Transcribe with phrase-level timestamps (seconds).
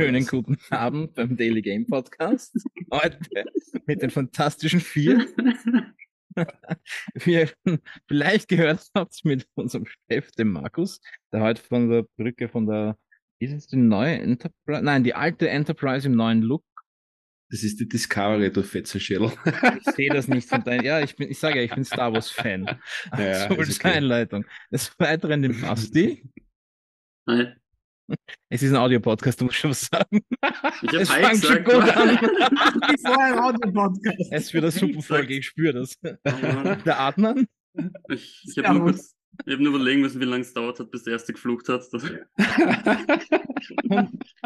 [0.00, 2.54] Schönen guten Abend beim Daily Game Podcast.
[2.92, 3.18] Heute
[3.86, 5.26] mit den fantastischen vier.
[7.14, 7.50] Wie ihr
[8.06, 11.00] vielleicht gehört habt mit unserem Chef, dem Markus,
[11.32, 12.96] der heute von der Brücke von der,
[13.40, 14.84] ist es die neue Enterprise?
[14.84, 16.64] Nein, die alte Enterprise im neuen Look.
[17.50, 19.32] Das ist die Discovery, du Fetzenschädel.
[19.84, 22.12] Ich sehe das nicht von deinem, ja, ich bin, ich sage ja, ich bin Star
[22.12, 22.78] Wars Fan.
[23.18, 23.94] Ja, so ist ist okay.
[23.94, 24.44] Einleitung.
[24.70, 26.22] Des Weiteren den Basti.
[27.26, 27.48] Hi.
[28.50, 30.20] Es ist ein Audio-Podcast, du musst schon was sagen.
[30.82, 31.66] Ich Es fängt schon gesagt.
[31.66, 32.08] gut an.
[32.18, 34.32] Wie vorher im Audio-Podcast.
[34.32, 35.94] Es wird eine super Folge, ich spüre das.
[36.24, 36.82] Mann.
[36.84, 37.46] Der Adnan?
[38.08, 41.12] Ich, ich habe nur, hab nur überlegen müssen, wie lange es dauert hat, bis der
[41.12, 41.84] erste geflucht hat.
[41.92, 42.02] Das,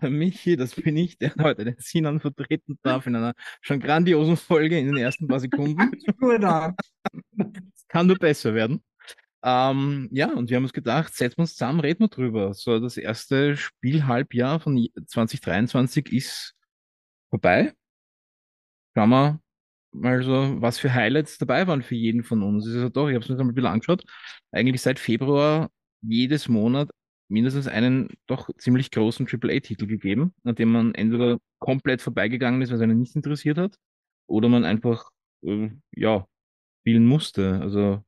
[0.03, 4.37] Und Michi, das bin ich, der heute den Sinan vertreten darf in einer schon grandiosen
[4.37, 5.91] Folge in den ersten paar Sekunden.
[6.19, 6.75] Gut an.
[7.89, 8.83] Kann nur besser werden.
[9.45, 12.55] Ähm, ja, und wir haben uns gedacht, setzen wir uns zusammen, reden wir drüber.
[12.55, 16.55] So, das erste Spielhalbjahr von 2023 ist
[17.31, 17.73] vorbei.
[18.95, 19.41] Schauen wir
[19.93, 22.67] mal so, was für Highlights dabei waren für jeden von uns.
[22.67, 24.05] Ist ja doch, ich habe es mir ein bisschen angeschaut,
[24.53, 25.71] eigentlich seit Februar
[26.03, 26.91] jedes Monat
[27.29, 32.77] mindestens einen doch ziemlich großen AAA-Titel gegeben, an dem man entweder komplett vorbeigegangen ist, weil
[32.77, 33.77] es einen nicht interessiert hat,
[34.27, 35.11] oder man einfach,
[35.43, 36.27] äh, ja,
[36.81, 37.61] spielen musste.
[37.61, 38.05] Also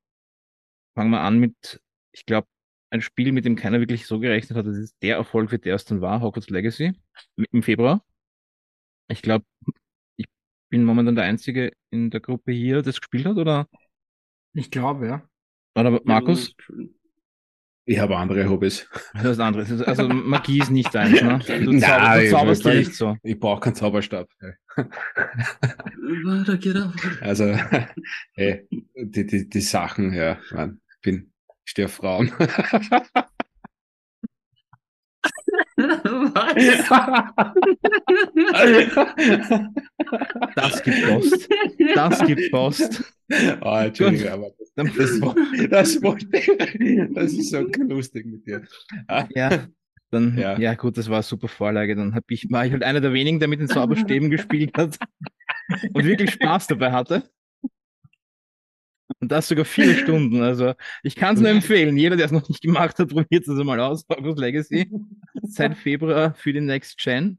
[0.94, 1.80] fangen wir an mit,
[2.12, 2.46] ich glaube,
[2.90, 5.74] ein Spiel, mit dem keiner wirklich so gerechnet hat, dass es der Erfolg wird, der
[5.74, 6.92] es dann war, Hogwarts Legacy,
[7.50, 8.04] im- Februar.
[9.08, 9.44] Ich glaube,
[10.16, 10.26] ich
[10.70, 13.68] bin momentan der Einzige in der Gruppe hier, das gespielt hat, oder?
[14.52, 15.28] Ich glaube, ja.
[15.76, 16.54] Oder Markus?
[17.86, 18.88] Ich habe andere Hobbys.
[19.14, 19.82] Das ist anderes.
[19.82, 21.38] Also Magie ist nicht deins, ne?
[21.64, 23.16] Du, Nein, zauber, du ich zauberst wirklich- nicht so.
[23.22, 24.28] Ich brauche keinen Zauberstab.
[24.38, 24.56] Er.
[27.20, 27.44] Also,
[28.36, 28.66] ey,
[28.96, 31.32] die, die, die Sachen, ja, man, ich bin,
[31.64, 32.32] ich stehe auf Frauen.
[40.54, 41.48] Das gibt Post.
[41.94, 43.14] Das gibt Post.
[43.60, 45.20] Oh, Entschuldigung, aber das, das,
[45.70, 46.00] das,
[47.14, 48.62] das ist so lustig mit dir.
[49.34, 49.66] Ja,
[50.10, 50.58] dann, Ja.
[50.58, 50.74] ja.
[50.74, 51.96] gut, das war eine super Vorlage.
[51.96, 54.98] Dann hab ich, war ich halt einer der wenigen, der mit den Zauberstäben gespielt hat
[55.92, 57.28] und wirklich Spaß dabei hatte.
[59.24, 60.42] Und das sogar viele Stunden.
[60.42, 61.96] Also ich kann es nur empfehlen.
[61.96, 64.04] Jeder, der es noch nicht gemacht hat, probiert es mal aus.
[64.10, 64.90] Hogwarts Legacy.
[65.42, 67.38] Seit Februar für die Next Gen.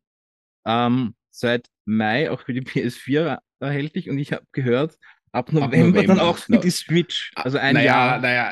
[0.65, 4.09] Ähm, seit Mai auch für die PS4 erhältlich.
[4.09, 4.97] Und ich habe gehört,
[5.31, 6.59] ab November, dann November, auch für no.
[6.59, 7.31] die Switch.
[7.35, 8.19] Also ein naja, Jahr.
[8.19, 8.51] naja,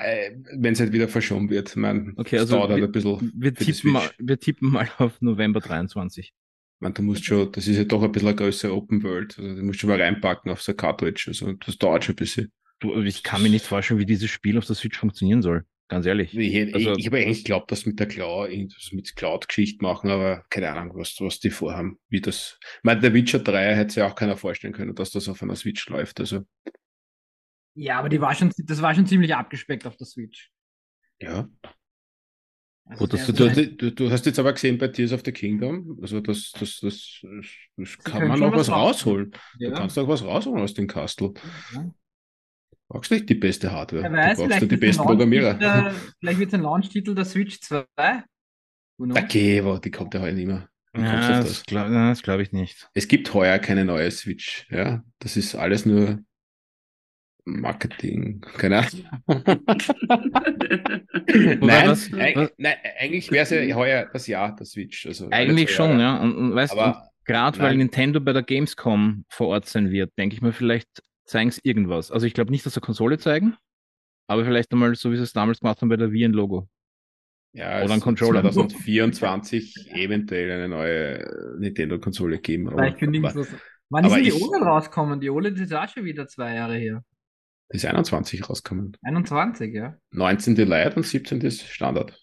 [0.57, 1.75] wenn es halt wieder verschoben wird.
[1.75, 3.31] Man, Okay, also dauert halt wir- ein bisschen.
[3.35, 6.33] Wir tippen, mal, wir tippen mal auf November 23.
[6.81, 9.39] Man, du musst schon, das ist ja doch ein bisschen eine größere Open World.
[9.39, 11.25] Also, du musst schon mal reinpacken auf so Cartridge.
[11.29, 12.51] Also, das dauert schon ein bisschen.
[12.83, 15.65] Du, ich kann mir nicht vorstellen, wie dieses Spiel auf der Switch funktionieren soll.
[15.87, 16.37] Ganz ehrlich.
[16.37, 20.09] Ich, Also- ich, ich habe eigentlich geglaubt, dass mit der Cloud, irgendwas mit Cloud-Geschichte machen,
[20.09, 22.59] aber keine Ahnung, was, was die vorhaben, wie das.
[22.61, 25.55] Ich meine, der Witcher 3 hätte sich auch keiner vorstellen können, dass das auf einer
[25.55, 26.19] Switch läuft.
[26.19, 26.41] Also,
[27.73, 30.51] Ja, aber die war schon, das war schon ziemlich abgespeckt auf der Switch.
[31.21, 31.47] ja.
[32.85, 35.97] Also Gut, du Du, du, du hast jetzt aber gesehen bei Tears of the Kingdom,
[36.01, 37.21] also das, das, das,
[37.77, 39.31] das, kann man auch was was rausholen.
[39.57, 39.69] Ja.
[39.69, 41.33] Du kannst auch was rausholen aus dem Castle.
[41.73, 41.93] Ja.
[42.93, 44.03] Du brauchst nicht die beste Hardware.
[44.03, 45.93] Wer du weiß, brauchst vielleicht ja die besten Programmierer.
[46.19, 47.85] Vielleicht wird es ein Launch-Titel der Switch 2.
[48.97, 49.17] Who knows?
[49.17, 50.69] Okay, aber die kommt ja heute nicht mehr.
[50.93, 51.63] Du Ja, das das?
[51.63, 52.87] glaube glaub ich nicht.
[52.93, 54.67] Es gibt heuer keine neue Switch.
[54.69, 56.19] Ja, das ist alles nur
[57.45, 58.41] Marketing.
[58.57, 59.03] Keine Ahnung.
[61.61, 65.07] Nein, was- eig- was- nein, eigentlich wäre es ja heuer das Jahr der Switch.
[65.07, 66.01] Also Eigentlich schon, Jahre.
[66.01, 66.17] ja.
[66.21, 67.75] Und, und weißt du, Aber gerade weil.
[67.75, 72.11] Nintendo bei der Gamescom vor Ort sein wird, denke ich mir, vielleicht zeigen sie irgendwas.
[72.11, 73.55] Also ich glaube nicht, dass sie Konsole zeigen,
[74.27, 76.67] aber vielleicht einmal, so wie sie es damals gemacht haben bei der Wii ein Logo.
[77.53, 78.41] ja, oder es ein Controller.
[78.41, 82.67] 2024 eventuell eine neue Nintendo-Konsole geben.
[82.69, 83.49] Aber, Vielleicht kündigen aber das.
[83.89, 85.19] Wann aber ist denn die ich- OLED rauskommen?
[85.21, 87.03] Die OLED ist auch schon wieder zwei Jahre her.
[87.69, 88.97] ist 21 rausgekommen.
[89.03, 89.97] 21, ja.
[90.11, 90.55] 19.
[90.67, 91.41] Light und 17.
[91.41, 92.19] ist Standard.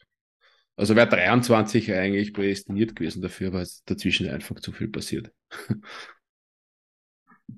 [0.77, 5.33] Also wäre 23 eigentlich prädestiniert gewesen dafür, weil es dazwischen einfach zu viel passiert.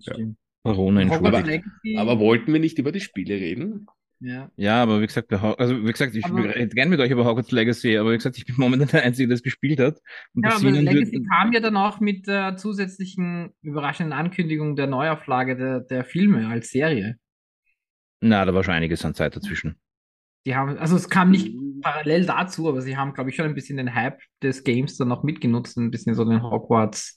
[0.01, 0.15] Ja.
[0.15, 0.39] Stimmt.
[0.63, 1.65] Corona Hogwarts entschuldigt.
[1.83, 3.87] Legacy, Aber wollten wir nicht über die Spiele reden?
[4.21, 4.51] ja.
[4.57, 7.51] Ja, aber wie gesagt, also wie gesagt, ich Aber- rede gerne mit euch über Hogwarts
[7.51, 9.99] Legacy, aber wie gesagt, ich bin momentan der Einzige, der es gespielt hat.
[10.35, 14.87] Und Ja, aber Legacy wird- kam ja dann auch mit der zusätzlichen überraschenden Ankündigung der
[14.87, 17.17] Neuauflage der, der Filme als Serie.
[18.21, 19.75] Na, da war schon einiges an Zeit dazwischen.
[20.47, 23.55] Die haben, also es kam nicht parallel dazu, aber sie haben, glaube ich, schon ein
[23.55, 27.17] bisschen den Hype des Games dann noch mitgenutzt, ein bisschen so den Hogwarts.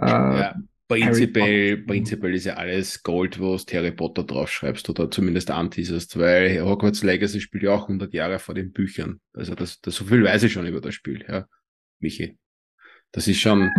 [0.00, 0.54] Äh, ja,
[1.00, 6.62] prinzipiell, prinzipiell ist ja alles Gold, wo du Harry Potter draufschreibst oder zumindest anteaserst, weil
[6.62, 9.20] Hogwarts Legacy spielt ja auch 100 Jahre vor den Büchern.
[9.34, 11.46] Also das, das so viel weiß ich schon über das Spiel, ja.
[11.98, 12.38] Michi.
[13.12, 13.70] Das ist schon.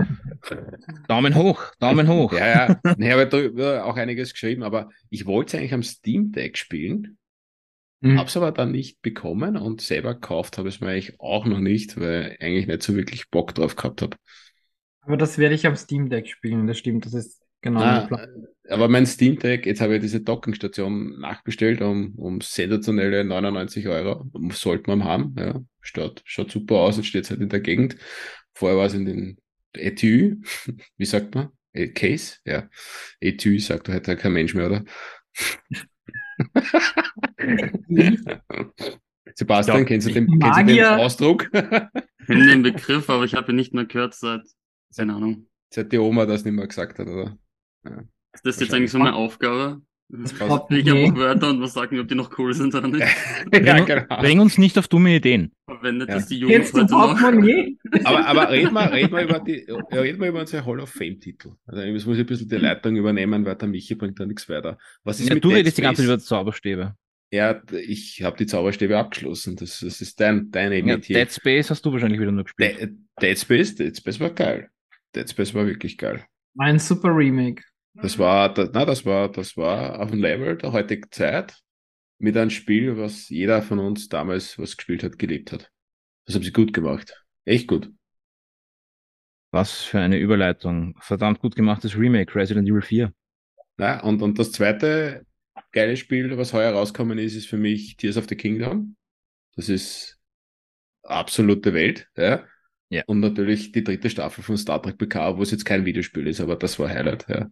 [1.08, 2.34] Daumen hoch, Daumen hoch.
[2.34, 2.82] ja, ja.
[2.98, 7.18] Ich habe darüber auch einiges geschrieben, aber ich wollte es eigentlich am Steam Deck spielen,
[8.02, 8.20] Mhm.
[8.20, 11.60] hab's aber dann nicht bekommen und selber gekauft habe ich es mir eigentlich auch noch
[11.60, 14.18] nicht, weil ich eigentlich nicht so wirklich Bock drauf gehabt habe.
[15.06, 17.06] Aber das werde ich am Steam Deck spielen, das stimmt.
[17.06, 18.48] Das ist genau mein Plan.
[18.70, 24.30] aber mein Steam Deck, jetzt habe ich diese Dockingstation nachbestellt um, um sensationelle 99 Euro.
[24.52, 25.36] Sollte man haben.
[25.38, 25.62] Ja.
[25.82, 27.98] Schaut, schaut super aus, jetzt steht es halt in der Gegend.
[28.54, 29.38] Vorher war es in den
[29.74, 30.38] Etui,
[30.98, 31.50] wie sagt man?
[31.74, 32.38] Äh, Case?
[32.46, 32.70] Ja.
[33.20, 34.86] Etui sagt heute kein Mensch mehr, oder?
[39.36, 40.84] Sebastian, Ja, kennst du den, kennst du den.
[40.84, 41.50] Ausdruck?
[41.54, 44.42] Ich kenne den Begriff, aber ich habe ihn nicht mehr gehört seit,
[44.96, 45.48] keine Ahnung.
[45.74, 47.38] Seit die Oma das nicht mehr gesagt hat, oder?
[48.34, 49.82] Ist das jetzt eigentlich so eine Aufgabe?
[50.10, 50.68] Das Ich einfach
[51.16, 53.00] Wörter und was sagen, ob die noch cool sind oder nicht.
[53.54, 54.22] ja, Bring, genau.
[54.22, 55.52] bring uns nicht auf dumme Ideen.
[55.68, 56.16] Verwendet Ja.
[56.16, 57.20] das die Jugend du heute noch?
[57.20, 57.78] Portemonnaie?
[58.04, 60.90] Aber, aber reden wir, reden wir über die, ja, reden wir über unsere Hall of
[60.90, 61.54] Fame-Titel.
[61.66, 64.48] Also jetzt muss ich ein bisschen die Leitung übernehmen, weil der Michi bringt da nichts
[64.50, 64.78] weiter.
[65.04, 66.96] Was ist Ja, mit du Dead redest die ganze Zeit über Zauberstäbe.
[67.32, 69.56] Ja, ich habe die Zauberstäbe abgeschlossen.
[69.56, 70.98] Das, das ist dein, deine Ja.
[70.98, 72.80] Dead Space hast du wahrscheinlich wieder nur gespielt.
[72.80, 72.92] Dead,
[73.22, 74.70] Dead Space, Dead Space war geil.
[75.16, 76.26] Dead Space war wirklich geil.
[76.58, 77.64] Ein super Remake.
[77.96, 81.60] Das war, das, na, das war, das war auf dem Level der heutigen Zeit
[82.18, 85.72] mit einem Spiel, was jeder von uns damals, was gespielt hat, gelebt hat.
[86.26, 87.24] Das haben sie gut gemacht.
[87.46, 87.92] Echt gut.
[89.52, 90.96] Was für eine Überleitung.
[91.00, 93.14] Verdammt gut gemachtes Remake, Resident Evil 4.
[93.78, 95.26] Ja, und, und das zweite
[95.72, 98.96] geile Spiel, was heuer rauskommen ist, ist für mich Tears of the Kingdom.
[99.56, 100.20] Das ist
[101.04, 102.46] absolute Welt, ja.
[102.94, 103.04] Ja.
[103.08, 106.40] Und natürlich die dritte Staffel von Star Trek PK, wo es jetzt kein Videospiel ist,
[106.42, 107.48] aber das war Highlight, ja.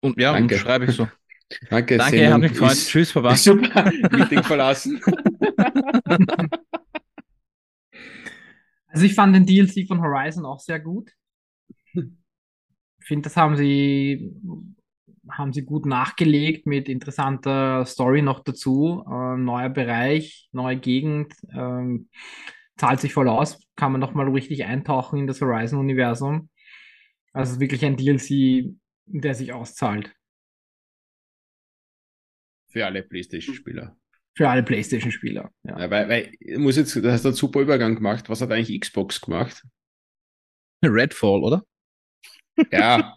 [0.00, 0.56] Und ja, Danke.
[0.56, 1.06] und schreibe ich so.
[1.70, 2.72] Danke, Danke, Sendung hat mich gefreut.
[2.72, 3.36] ist- Tschüss, Baba.
[3.36, 5.00] Super, Meeting verlassen.
[8.92, 11.12] Also ich fand den DLC von Horizon auch sehr gut.
[11.94, 14.34] Ich finde, das haben sie,
[15.30, 19.04] haben sie gut nachgelegt mit interessanter Story noch dazu.
[19.06, 22.08] Äh, neuer Bereich, neue Gegend, ähm,
[22.80, 26.48] zahlt sich voll aus, kann man nochmal richtig eintauchen in das Horizon-Universum.
[27.34, 28.74] Also es ist wirklich ein DLC,
[29.04, 30.14] der sich auszahlt.
[32.68, 33.98] Für alle Playstation-Spieler.
[34.34, 35.52] Für alle PlayStation-Spieler.
[35.64, 35.78] Ja.
[35.78, 38.30] Ja, weil, weil, ich muss jetzt, du hast einen super Übergang gemacht.
[38.30, 39.62] Was hat eigentlich Xbox gemacht?
[40.82, 41.62] Redfall, oder?
[42.72, 43.12] Ja,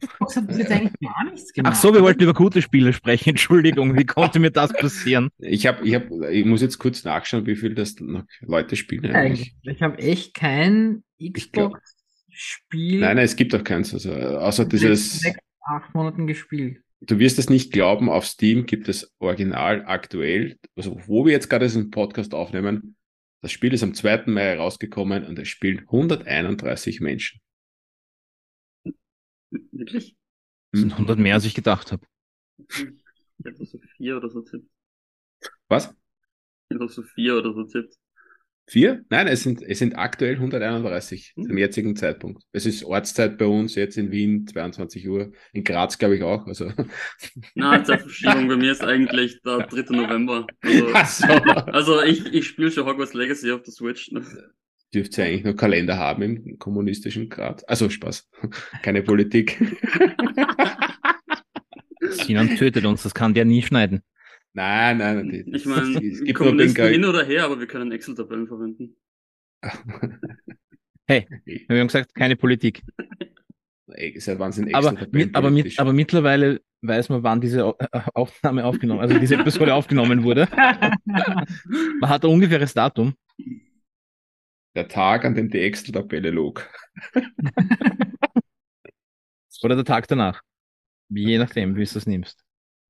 [0.00, 1.74] Xbox hat bis jetzt eigentlich gar nichts gemacht.
[1.74, 3.30] Ach so, wir wollten über gute Spiele sprechen.
[3.30, 5.30] Entschuldigung, wie konnte mir das passieren?
[5.38, 9.12] ich habe, ich habe, ich muss jetzt kurz nachschauen, wie viel das noch Leute spielen
[9.14, 9.54] eigentlich.
[9.62, 13.92] Ich habe echt kein Xbox-Spiel Nein, nein, es gibt auch keins.
[13.94, 16.80] Also, außer dieses, sechs, acht Monaten gespielt.
[17.00, 21.48] du wirst es nicht glauben, auf Steam gibt es original aktuell, also wo wir jetzt
[21.48, 22.96] gerade diesen Podcast aufnehmen,
[23.42, 24.24] das Spiel ist am 2.
[24.26, 27.40] Mai rausgekommen und es spielen 131 Menschen.
[29.70, 30.16] Wirklich?
[30.72, 32.06] Das sind 100 mehr, als ich gedacht habe.
[32.68, 34.68] Ich hätte so vier oder so tippt.
[35.68, 35.94] Was?
[36.68, 37.96] Ich hätte so vier oder so tippt.
[38.68, 39.04] Vier?
[39.10, 42.44] Nein, es sind, es sind aktuell 131 zum jetzigen Zeitpunkt.
[42.52, 45.32] Es ist Ortszeit bei uns, jetzt in Wien, 22 Uhr.
[45.52, 46.46] In Graz, glaube ich, auch.
[46.46, 46.72] Also,
[47.54, 49.94] Na, Zeitverschiebung bei mir ist eigentlich der 3.
[49.96, 50.46] November.
[50.94, 51.32] Also, so.
[51.32, 54.12] also ich, ich spiele schon Hogwarts Legacy auf der Switch.
[54.12, 54.24] Ne?
[54.94, 57.68] Dürft ihr eigentlich noch Kalender haben im kommunistischen Grad.
[57.68, 58.28] Also Spaß.
[58.82, 59.58] Keine Politik.
[62.10, 64.02] Sinan tötet uns, das kann der nie schneiden.
[64.52, 65.44] nein, nein, nein.
[65.54, 68.96] Ich meine, es gibt nur Kommunisten hin oder her, aber wir können Excel-Tabellen verwenden.
[71.08, 71.26] Wir
[71.68, 72.82] haben gesagt, keine Politik.
[73.88, 77.64] Ey, Seit wann sind Aber, Excel-Tabellen mit, aber, mit, aber mittlerweile weiß man, wann diese
[77.66, 77.76] Au-
[78.14, 80.48] Aufnahme aufgenommen, also diese Episode aufgenommen wurde.
[81.04, 83.14] Man hat ein ungefähres Datum.
[84.74, 86.68] Der Tag, an dem die Excel-Tabelle log.
[89.62, 90.40] Oder der Tag danach.
[91.08, 92.42] Je nachdem, wie du es nimmst.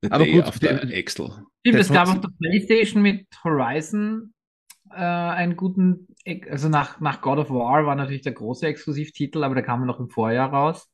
[0.03, 1.31] The Aber day gut, after die- Excel.
[1.61, 4.33] Stimmt, es gab auf der PlayStation mit Horizon
[4.91, 6.09] äh, einen guten,
[6.49, 9.87] also nach, nach God of War war natürlich der große Exklusivtitel, aber der kam ja
[9.87, 10.91] noch im Vorjahr raus.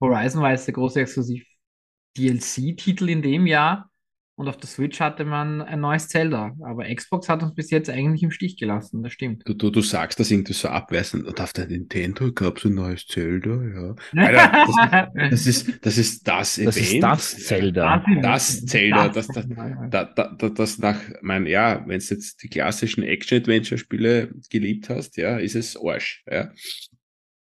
[0.00, 3.90] Horizon war jetzt der große Exklusiv-DLC-Titel in dem Jahr
[4.38, 7.88] und auf der Switch hatte man ein neues Zelda, aber Xbox hat uns bis jetzt
[7.88, 9.42] eigentlich im Stich gelassen, das stimmt.
[9.46, 11.26] Du, du, du sagst das irgendwie so abweisend.
[11.26, 13.94] Und auf der Nintendo gab es ein neues Zelda, ja.
[14.22, 16.70] Alter, Das ist das, ist das Event.
[16.70, 18.04] Das ist das Zelda.
[18.20, 22.42] Das Zelda, das, das, das, da, da, da, das nach, mein, ja, wenn du jetzt
[22.42, 26.52] die klassischen Action-Adventure-Spiele geliebt hast, ja, ist es Arsch, ja.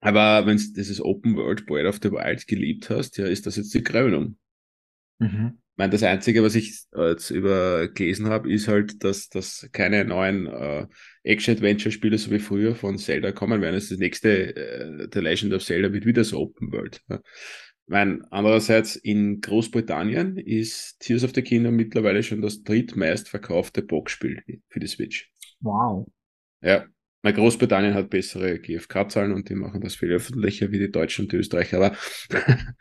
[0.01, 3.57] Aber wenn du dieses Open World Breath of the Wild geliebt hast, ja, ist das
[3.57, 4.37] jetzt die Krönung.
[5.21, 5.59] Mhm.
[5.77, 10.47] Meine, das Einzige, was ich jetzt über gelesen habe, ist halt, dass, dass keine neuen
[10.47, 10.87] äh,
[11.25, 13.75] Action-Adventure-Spiele so wie früher von Zelda kommen werden.
[13.75, 17.01] Das, das nächste äh, The Legend of Zelda wird wieder so Open World.
[17.09, 17.21] Ja.
[17.87, 24.43] Mein, andererseits in Großbritannien ist Tears of the Kingdom mittlerweile schon das drittmeist verkaufte Boxspiel
[24.69, 25.31] für die Switch.
[25.61, 26.07] Wow.
[26.61, 26.87] Ja,
[27.23, 31.33] mein Großbritannien hat bessere GFK-Zahlen und die machen das viel öffentlicher wie die Deutschen und
[31.33, 31.97] die Österreicher, aber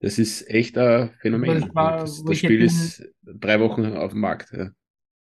[0.00, 1.60] das ist echt ein Phänomen.
[1.60, 4.52] Das, war, das, das Spiel ist drei Wochen auf dem Markt.
[4.52, 4.70] Ja.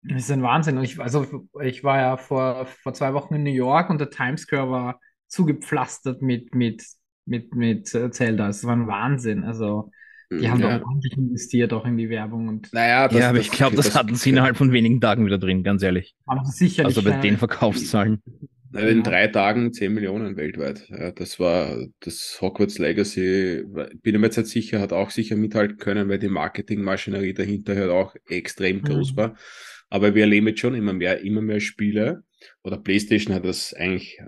[0.02, 0.82] Das ist ein Wahnsinn.
[0.82, 1.26] Ich, also
[1.62, 5.00] ich war ja vor, vor zwei Wochen in New York und der Times Square war
[5.28, 6.82] zugepflastert mit, mit
[7.24, 8.48] mit, mit äh, Zelda.
[8.48, 9.44] Es war ein Wahnsinn.
[9.44, 9.90] Also,
[10.30, 10.78] die haben ja.
[10.78, 12.48] doch ordentlich investiert, auch in die Werbung.
[12.48, 15.26] Und naja, das, ja, aber ich glaube, das, das, hatten sie innerhalb von wenigen Tagen
[15.26, 16.14] wieder drin, ganz ehrlich.
[16.26, 16.96] Aber sicherlich.
[16.96, 18.22] Also bei den Verkaufszahlen.
[18.74, 20.88] In drei Tagen 10 Millionen weltweit.
[20.88, 25.36] Ja, das war das Hogwarts Legacy, bin ich mir jetzt nicht sicher, hat auch sicher
[25.36, 28.84] mithalten können, weil die Marketingmaschinerie dahinter halt auch extrem mhm.
[28.84, 29.36] groß war.
[29.90, 32.24] Aber wir erleben jetzt schon immer mehr, immer mehr Spiele.
[32.62, 34.18] Oder PlayStation hat das eigentlich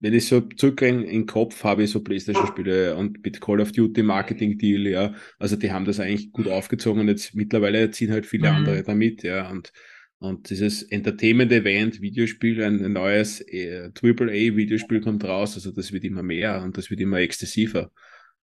[0.00, 3.72] wenn ich so zurück in, in den Kopf habe, so Playstation-Spiele und mit Call of
[3.72, 8.24] Duty Marketing-Deal, ja, also die haben das eigentlich gut aufgezogen und jetzt mittlerweile ziehen halt
[8.26, 8.56] viele mhm.
[8.56, 9.72] andere damit, ja, und,
[10.20, 16.22] und dieses Entertainment-Event, Videospiel, ein, ein neues äh, AAA-Videospiel kommt raus, also das wird immer
[16.22, 17.90] mehr und das wird immer exzessiver.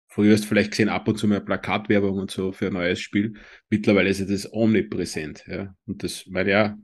[0.07, 2.99] Früher hast du vielleicht gesehen, ab und zu mehr Plakatwerbung und so für ein neues
[2.99, 3.35] Spiel.
[3.69, 5.75] Mittlerweile ist das omnipräsent, ja.
[5.85, 6.75] Und das, weil ja,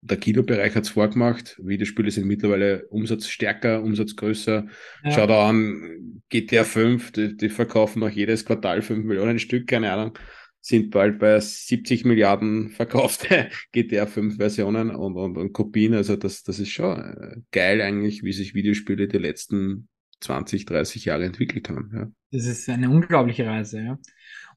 [0.00, 1.56] der Kinobereich hat es vorgemacht.
[1.62, 4.66] Videospiele sind mittlerweile umsatzstärker, umsatzgrößer.
[5.04, 5.10] Ja.
[5.10, 9.92] Schau da an, GTA 5, die, die, verkaufen noch jedes Quartal 5 Millionen Stück, keine
[9.92, 10.18] Ahnung,
[10.66, 15.94] sind bald bei 70 Milliarden verkaufte GTA 5 Versionen und, und, und Kopien.
[15.94, 19.88] Also das, das ist schon äh, geil eigentlich, wie sich Videospiele die letzten
[20.22, 21.92] 20, 30 Jahre entwickelt haben.
[21.94, 22.06] Ja.
[22.32, 23.98] Das ist eine unglaubliche Reise, ja.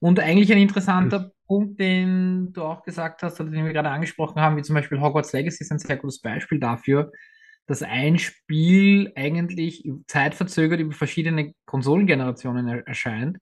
[0.00, 1.30] Und eigentlich ein interessanter hm.
[1.46, 5.00] Punkt, den du auch gesagt hast, oder den wir gerade angesprochen haben, wie zum Beispiel
[5.00, 7.12] Hogwarts Legacy ist ein sehr gutes Beispiel dafür,
[7.66, 13.38] dass ein Spiel eigentlich zeitverzögert über verschiedene Konsolengenerationen er erscheint.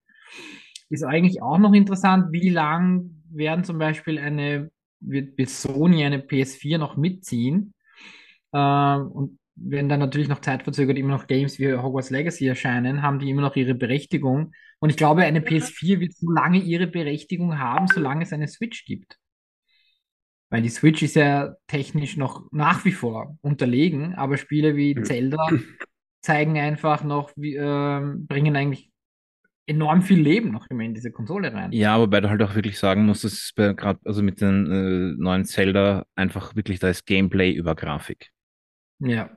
[0.90, 6.18] Ist eigentlich auch noch interessant, wie lang werden zum Beispiel eine, wird, wird Sony eine
[6.18, 7.75] PS4 noch mitziehen?
[8.52, 13.18] Äh, und wenn dann natürlich noch zeitverzögert immer noch Games wie Hogwarts Legacy erscheinen, haben
[13.18, 14.52] die immer noch ihre Berechtigung.
[14.78, 18.85] Und ich glaube, eine PS4 wird so lange ihre Berechtigung haben, solange es eine Switch
[18.85, 19.18] gibt.
[20.50, 25.37] Weil die Switch ist ja technisch noch nach wie vor unterlegen, aber Spiele wie Zelda
[26.23, 28.90] zeigen einfach noch, wie, äh, bringen eigentlich
[29.68, 31.72] enorm viel Leben noch immer in diese Konsole rein.
[31.72, 35.22] Ja, wobei du halt auch wirklich sagen musst, dass es gerade also mit den äh,
[35.22, 38.30] neuen Zelda einfach wirklich da ist Gameplay über Grafik.
[39.00, 39.30] Ja.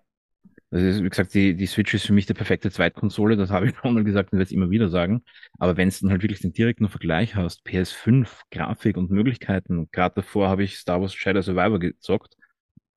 [0.72, 3.76] Also wie gesagt, die, die Switch ist für mich die perfekte Zweitkonsole, das habe ich
[3.76, 5.24] schon mal gesagt und werde es immer wieder sagen.
[5.60, 10.16] Aber wenn du dann halt wirklich den direkten Vergleich hast, PS5, Grafik und Möglichkeiten, gerade
[10.16, 12.36] davor habe ich Star Wars Shadow Survivor gezockt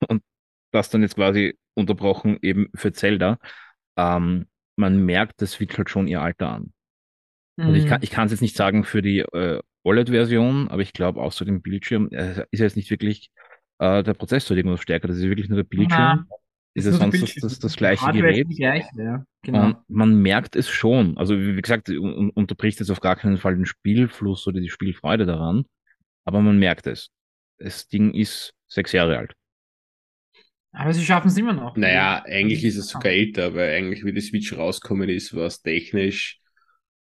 [0.08, 0.22] und
[0.70, 3.38] das dann jetzt quasi unterbrochen eben für Zelda.
[3.96, 6.73] Ähm, man merkt der Switch halt schon ihr Alter an.
[7.56, 7.68] Mhm.
[7.68, 11.20] Und ich kann ich es jetzt nicht sagen für die äh, OLED-Version, aber ich glaube
[11.20, 13.30] auch so dem Bildschirm äh, ist jetzt nicht wirklich
[13.78, 16.00] äh, der Prozessor irgendwas stärker, das ist wirklich nur der Bildschirm.
[16.00, 16.26] Aha
[16.74, 18.48] ist es sonst das, das, das gleiche Gerät.
[18.48, 19.24] Gleiche, ja.
[19.42, 19.66] genau.
[19.66, 21.16] Und man merkt es schon.
[21.16, 25.64] Also wie gesagt, unterbricht jetzt auf gar keinen Fall den Spielfluss oder die Spielfreude daran,
[26.24, 27.10] aber man merkt es.
[27.58, 29.34] Das Ding ist sechs Jahre alt.
[30.72, 31.76] Aber sie schaffen es immer noch.
[31.76, 35.62] Naja, eigentlich ist es sogar älter, weil eigentlich wie die Switch rauskommen ist, war es
[35.62, 36.40] technisch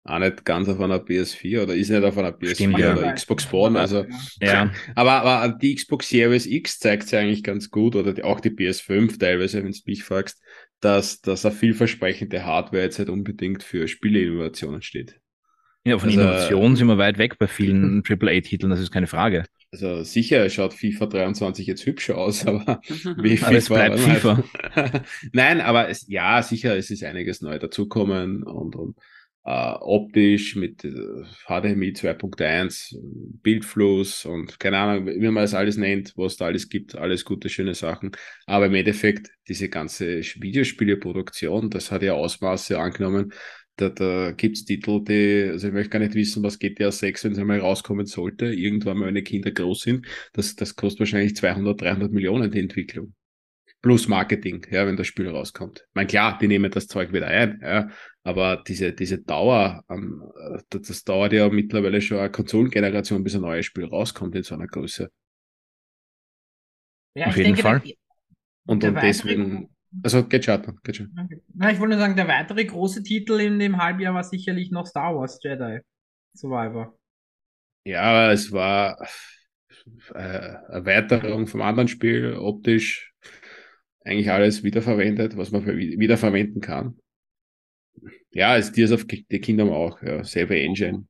[0.06, 3.14] auch nicht ganz auf einer PS4 oder ist nicht auf einer PS4 Stimmt, oder ja.
[3.14, 3.80] Xbox One.
[3.80, 4.06] Also,
[4.42, 4.72] ja.
[4.96, 8.50] Aber, aber die Xbox Series X zeigt es eigentlich ganz gut oder die, auch die
[8.50, 10.42] PS5 teilweise, wenn du mich fragst,
[10.82, 15.20] dass, dass eine vielversprechende Hardware jetzt nicht unbedingt für Spieleinnovationen steht.
[15.86, 19.46] Ja, von also, Innovation sind wir weit weg bei vielen AAA-Titeln, das ist keine Frage.
[19.72, 22.82] Also sicher schaut FIFA 23 jetzt hübscher aus, aber
[23.18, 24.44] wie FIFA, aber es bleibt FIFA.
[25.34, 28.98] Nein, aber es, ja, sicher, es ist einiges neu dazukommen und, und
[29.46, 30.92] äh, optisch mit äh,
[31.48, 32.96] HDMI 2.1,
[33.42, 37.50] Bildfluss und keine Ahnung, wie man das alles nennt, was da alles gibt, alles gute,
[37.50, 38.12] schöne Sachen.
[38.46, 43.34] Aber im Endeffekt, diese ganze Videospieleproduktion, das hat ja Ausmaße angenommen.
[43.76, 47.32] Da, da gibt's Titel, die, also ich möchte gar nicht wissen, was GTA 6, wenn
[47.32, 51.36] es einmal rauskommen sollte, irgendwann mal, wenn die Kinder groß sind, das, das kostet wahrscheinlich
[51.36, 53.14] 200, 300 Millionen die Entwicklung
[53.84, 55.86] plus Marketing, ja, wenn das Spiel rauskommt.
[55.90, 57.90] Ich meine, klar, die nehmen das Zeug wieder ein, ja,
[58.24, 60.24] aber diese, diese Dauer, ähm,
[60.70, 64.56] das, das dauert ja mittlerweile schon eine Konsolengeneration, bis ein neues Spiel rauskommt in so
[64.56, 65.12] einer Größe.
[67.14, 67.84] Ja, Auf jeden denke, Fall.
[68.66, 69.70] und, und deswegen,
[70.02, 71.14] also geht schon, geht schon.
[71.54, 74.88] Na, ich wollte nur sagen, der weitere große Titel in dem Halbjahr war sicherlich noch
[74.88, 75.82] Star Wars Jedi
[76.34, 76.98] Survivor.
[77.84, 78.98] Ja, es war
[80.16, 83.14] äh, Erweiterung vom anderen Spiel, optisch
[84.04, 86.98] eigentlich alles wiederverwendet, was man wiederverwenden kann.
[88.32, 91.06] Ja, es Tears of the Kingdom auch, ja, selbe Engine,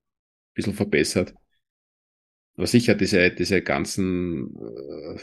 [0.54, 1.34] bisschen verbessert.
[2.56, 5.18] Aber sicher, diese, diese ganzen äh,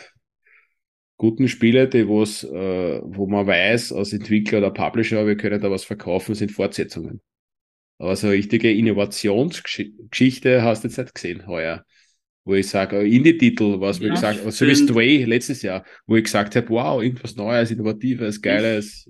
[1.17, 5.71] guten Spiele, die wo's, äh, wo man weiß, als Entwickler oder Publisher, wir können da
[5.71, 7.21] was verkaufen, sind Fortsetzungen.
[7.99, 11.85] Aber so richtige Innovationsgeschichte hast du jetzt nicht gesehen heuer.
[12.51, 16.25] Wo ich sage, Indie-Titel, was ja, wir gesagt so wie Stray letztes Jahr, wo ich
[16.25, 19.09] gesagt habe, wow, irgendwas Neues, Innovatives, Geiles.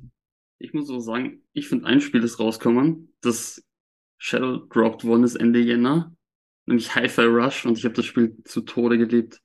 [0.58, 3.64] Ich, ich muss auch sagen, ich finde ein Spiel, das rauskommen, das
[4.18, 6.14] Shadow dropped worden ist Ende Jänner,
[6.66, 9.40] nämlich Hi-Fi Rush und ich habe das Spiel zu Tode geliebt.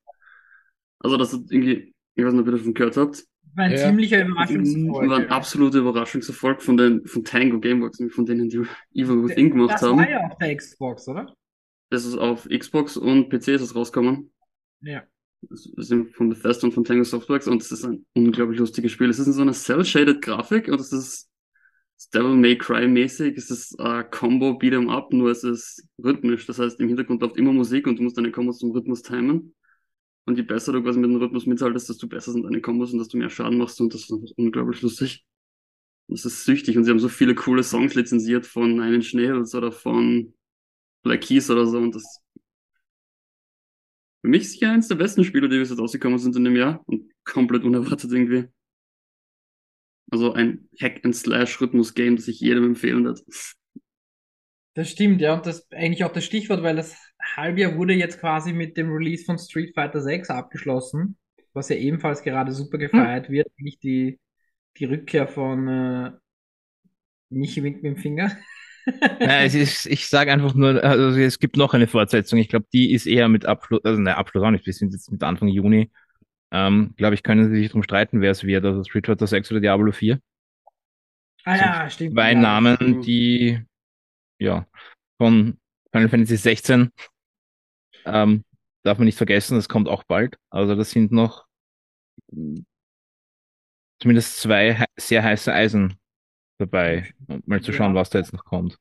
[0.99, 3.23] Also das ist irgendwie, ich weiß nicht, ob ihr davon gehört habt.
[3.55, 3.77] War ein ja.
[3.77, 5.09] ziemlicher Überraschungserfolg.
[5.09, 8.57] War ein absoluter Überraschungserfolg von den von Tango Gameworks, von denen die
[8.93, 9.99] Evil Within gemacht das haben.
[9.99, 11.33] Das war ja auf der Xbox, oder?
[11.95, 14.29] Das ist auf Xbox und PC ist es rausgekommen.
[14.81, 15.03] Ja.
[15.43, 19.09] Das ist von Bethesda und von Tango Softworks und es ist ein unglaublich lustiges Spiel.
[19.09, 21.29] Es ist in so einer cell-shaded Grafik und es ist
[22.13, 23.37] Devil May Cry mäßig.
[23.37, 26.45] Es ist äh, Combo Beat'em Up, nur es ist rhythmisch.
[26.47, 29.55] Das heißt, im Hintergrund läuft immer Musik und du musst deine Kombos zum Rhythmus timen.
[30.25, 32.99] Und je besser du quasi mit dem Rhythmus mithaltest, desto besser sind deine Kombos und
[32.99, 35.23] desto mehr Schaden machst du und das ist einfach unglaublich lustig.
[36.09, 39.71] Das ist süchtig und sie haben so viele coole Songs lizenziert von Einen Schnähels oder
[39.71, 40.33] von
[41.05, 42.19] Black Keys oder so und das
[44.21, 46.83] für mich sicher eines der besten Spiele, die bis jetzt rausgekommen sind in dem Jahr
[46.87, 48.47] und komplett unerwartet irgendwie.
[50.11, 53.21] Also ein Hack-and-Slash-Rhythmus-Game, das ich jedem empfehlen würde.
[54.73, 56.97] Das stimmt, ja, und das ist eigentlich auch das Stichwort, weil das
[57.35, 61.17] Halbjahr wurde jetzt quasi mit dem Release von Street Fighter 6 abgeschlossen,
[61.53, 63.33] was ja ebenfalls gerade super gefeiert hm.
[63.33, 64.19] wird, nicht die,
[64.77, 66.11] die Rückkehr von äh,
[67.29, 68.35] Michi winkt mit dem Finger.
[69.19, 72.39] Ja, es ist, ich sage einfach nur, also es gibt noch eine Fortsetzung.
[72.39, 75.11] Ich glaube, die ist eher mit Abschluss, also ne, Abschluss auch nicht, wir sind jetzt
[75.11, 75.91] mit Anfang Juni.
[76.51, 79.51] Ähm, glaube ich, können sie sich darum streiten, wer es wird, also Street Fighter 6
[79.51, 80.19] oder Diablo 4.
[81.45, 82.13] Ah ja, stimmt.
[82.13, 83.59] Zwei ja, Namen, die
[84.39, 84.67] ja
[85.17, 85.57] von
[85.91, 86.91] Final Fantasy 16
[88.05, 88.43] ähm,
[88.83, 90.37] darf man nicht vergessen, das kommt auch bald.
[90.49, 91.45] Also das sind noch
[93.99, 95.97] zumindest zwei sehr heiße Eisen
[96.57, 98.01] dabei, um mal zu schauen, ja.
[98.01, 98.77] was da jetzt noch kommt.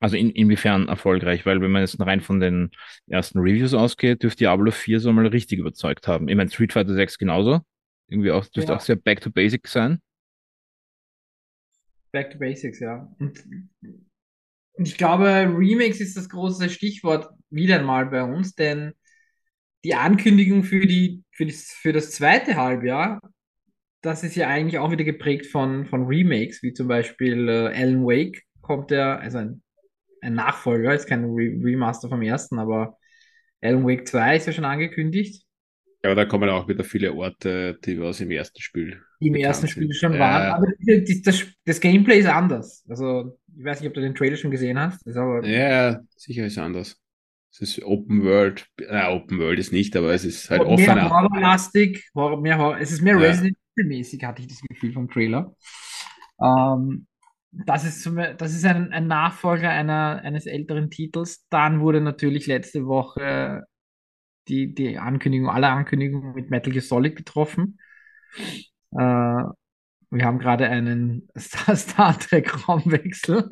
[0.00, 2.70] Also in, inwiefern erfolgreich, weil wenn man jetzt rein von den
[3.08, 6.28] ersten Reviews ausgeht, dürfte Diablo 4 so mal richtig überzeugt haben.
[6.28, 7.60] Ich meine, Street Fighter 6 genauso.
[8.06, 8.76] Irgendwie auch, dürfte ja.
[8.76, 10.00] auch sehr back to basic sein.
[12.12, 13.12] Back to basics, ja.
[13.18, 13.44] Und
[14.86, 18.92] ich glaube, Remix ist das große Stichwort wieder mal bei uns, denn
[19.84, 23.20] die Ankündigung für, die, für, das, für das zweite Halbjahr
[24.08, 28.04] das ist ja eigentlich auch wieder geprägt von, von Remakes, wie zum Beispiel äh, Alan
[28.04, 29.62] Wake kommt ja, also ein,
[30.22, 32.96] ein Nachfolger, ist kein Re Remaster vom ersten, aber
[33.60, 35.44] Alan Wake 2 ist ja schon angekündigt.
[36.02, 39.02] Ja, aber da kommen auch wieder viele Orte, die aus dem ersten Spiel.
[39.20, 42.84] Die im ersten Spiel schon äh, waren, aber das, das, das, Gameplay ist anders.
[42.88, 45.04] Also, ich weiß nicht, ob du den Trailer schon gesehen hast.
[45.06, 46.96] ja, sicher ist anders.
[47.50, 50.94] Es ist Open World, äh, Open World ist nicht, aber es ist halt offener.
[50.94, 53.20] Mehr horrorlastig, Horror, mehr Horror, es ist mehr ja.
[53.20, 55.54] Resident mäßig hatte ich das Gefühl vom Trailer.
[56.42, 57.06] Ähm,
[57.50, 61.46] das ist, zum, das ist ein, ein Nachfolger einer, eines älteren Titels.
[61.48, 63.64] Dann wurde natürlich letzte Woche
[64.48, 67.78] die, die Ankündigung, alle Ankündigungen mit Metal Gear Solid getroffen.
[68.92, 69.44] Äh,
[70.10, 73.48] wir haben gerade einen Star, Star Trek Raumwechsel.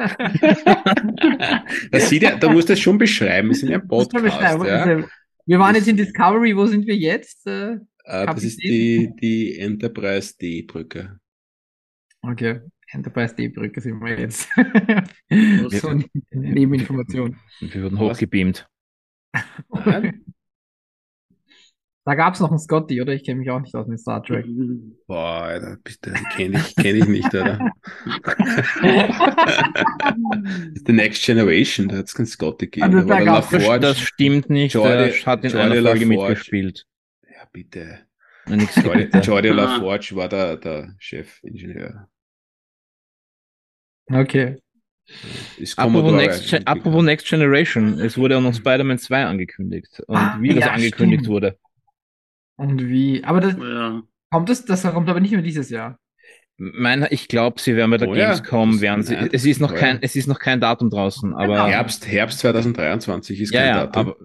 [1.91, 3.49] das sieht ja, da musst du das schon beschreiben.
[3.49, 4.65] Wir sind ja ein Podcast.
[4.65, 5.05] Ja.
[5.49, 7.47] Wir waren jetzt in Discovery, wo sind wir jetzt?
[7.47, 11.19] Äh, äh, das ist die, die Enterprise D-Brücke.
[12.23, 12.61] Okay,
[12.93, 14.49] Enterprise D-Brücke sind wir jetzt.
[15.81, 17.37] so eine Nebeninformation.
[17.61, 18.69] Wir wurden hochgebeamt.
[22.05, 23.13] Da gab es noch einen Scotty, oder?
[23.13, 24.47] Ich kenne mich auch nicht aus mit Star Trek.
[25.09, 27.59] Boah, Alter, bitte, kenne ich, kenn ich nicht, oder?
[30.87, 32.95] The Next Generation, da hat es keinen Scotty gegeben.
[32.95, 36.07] Also, da da das, das stimmt nicht, Jordi, der hat in Jordi einer Folge LaForge.
[36.07, 36.87] mitgespielt
[37.57, 38.07] bitte.
[38.47, 42.09] Jordi, Jordi LaForge war der, der Chefingenieur.
[44.13, 44.59] Okay.
[45.77, 50.03] Apropos Next, apropos Next, Generation, es wurde auch noch Spider-Man 2 angekündigt.
[50.07, 51.33] Und ah, wie das ja, angekündigt stimmt.
[51.33, 51.59] wurde.
[52.57, 54.03] Und wie, aber das, ja.
[54.31, 55.99] kommt das, das kommt aber nicht mehr dieses Jahr.
[56.59, 58.81] Mein, ich glaube, sie werden bei der oh, Gamescom, ja.
[58.81, 61.69] werden sie, es ist noch kein, es ist noch kein Datum draußen, aber.
[61.69, 64.09] Herbst, Herbst 2023 ist kein Datum.
[64.09, 64.17] Aber,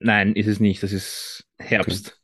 [0.00, 2.20] nein, ist es nicht, das ist Herbst.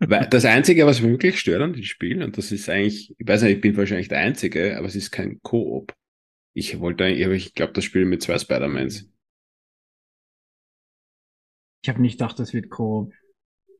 [0.00, 3.42] Weil das Einzige, was wirklich stört an dem Spiel, und das ist eigentlich, ich weiß
[3.42, 5.94] nicht, ich bin wahrscheinlich der Einzige, aber es ist kein Koop.
[6.54, 9.08] Ich wollte, ich glaube, das Spiel mit zwei Spider-Mans.
[11.82, 13.12] Ich habe nicht gedacht, das wird Koop.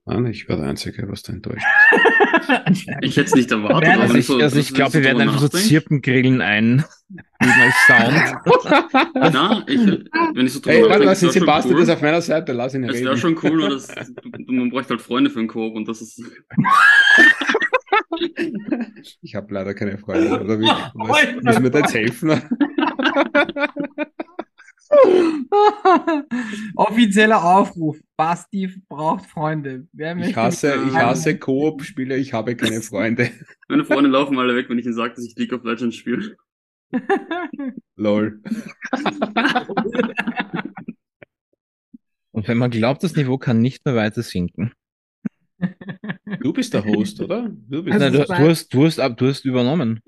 [0.08, 1.64] Mann, ich war der Einzige, was da enttäuscht
[3.02, 3.86] Ich hätte es nicht erwartet.
[3.88, 6.84] Ja, aber Also ich, so- also ich glaube, wir werden einfach so Zirpengrillen ein.
[7.38, 8.36] als Sound.
[9.14, 9.80] Na, ich,
[10.34, 11.82] wenn ich so drüber Hey, warte wär schon Sebastian cool.
[11.82, 13.04] ist auf meiner Seite, lass ihn Es reden.
[13.06, 13.88] wäre schon cool, nur das,
[14.46, 16.22] man bräuchte halt Freunde für einen Koop und das ist.
[19.22, 20.40] Ich habe leider keine Freunde.
[20.40, 20.66] Oder wie?
[20.66, 22.42] Was, müssen wir da jetzt helfen?
[26.76, 27.98] Offizieller Aufruf.
[28.16, 29.86] Basti braucht Freunde.
[29.92, 33.30] Ich hasse, ich hasse Koop-Spiele, ich habe keine Freunde.
[33.68, 36.36] Meine Freunde laufen alle weg, wenn ich ihnen sage, dass ich League of Legends spiele.
[37.96, 38.40] Lol.
[42.32, 44.72] Und wenn man glaubt, das Niveau kann nicht mehr weiter sinken.
[46.40, 47.50] Du bist der Host, oder?
[47.68, 50.00] Du bist Also Nein, du, du, hast, du, hast, ab- du hast übernommen.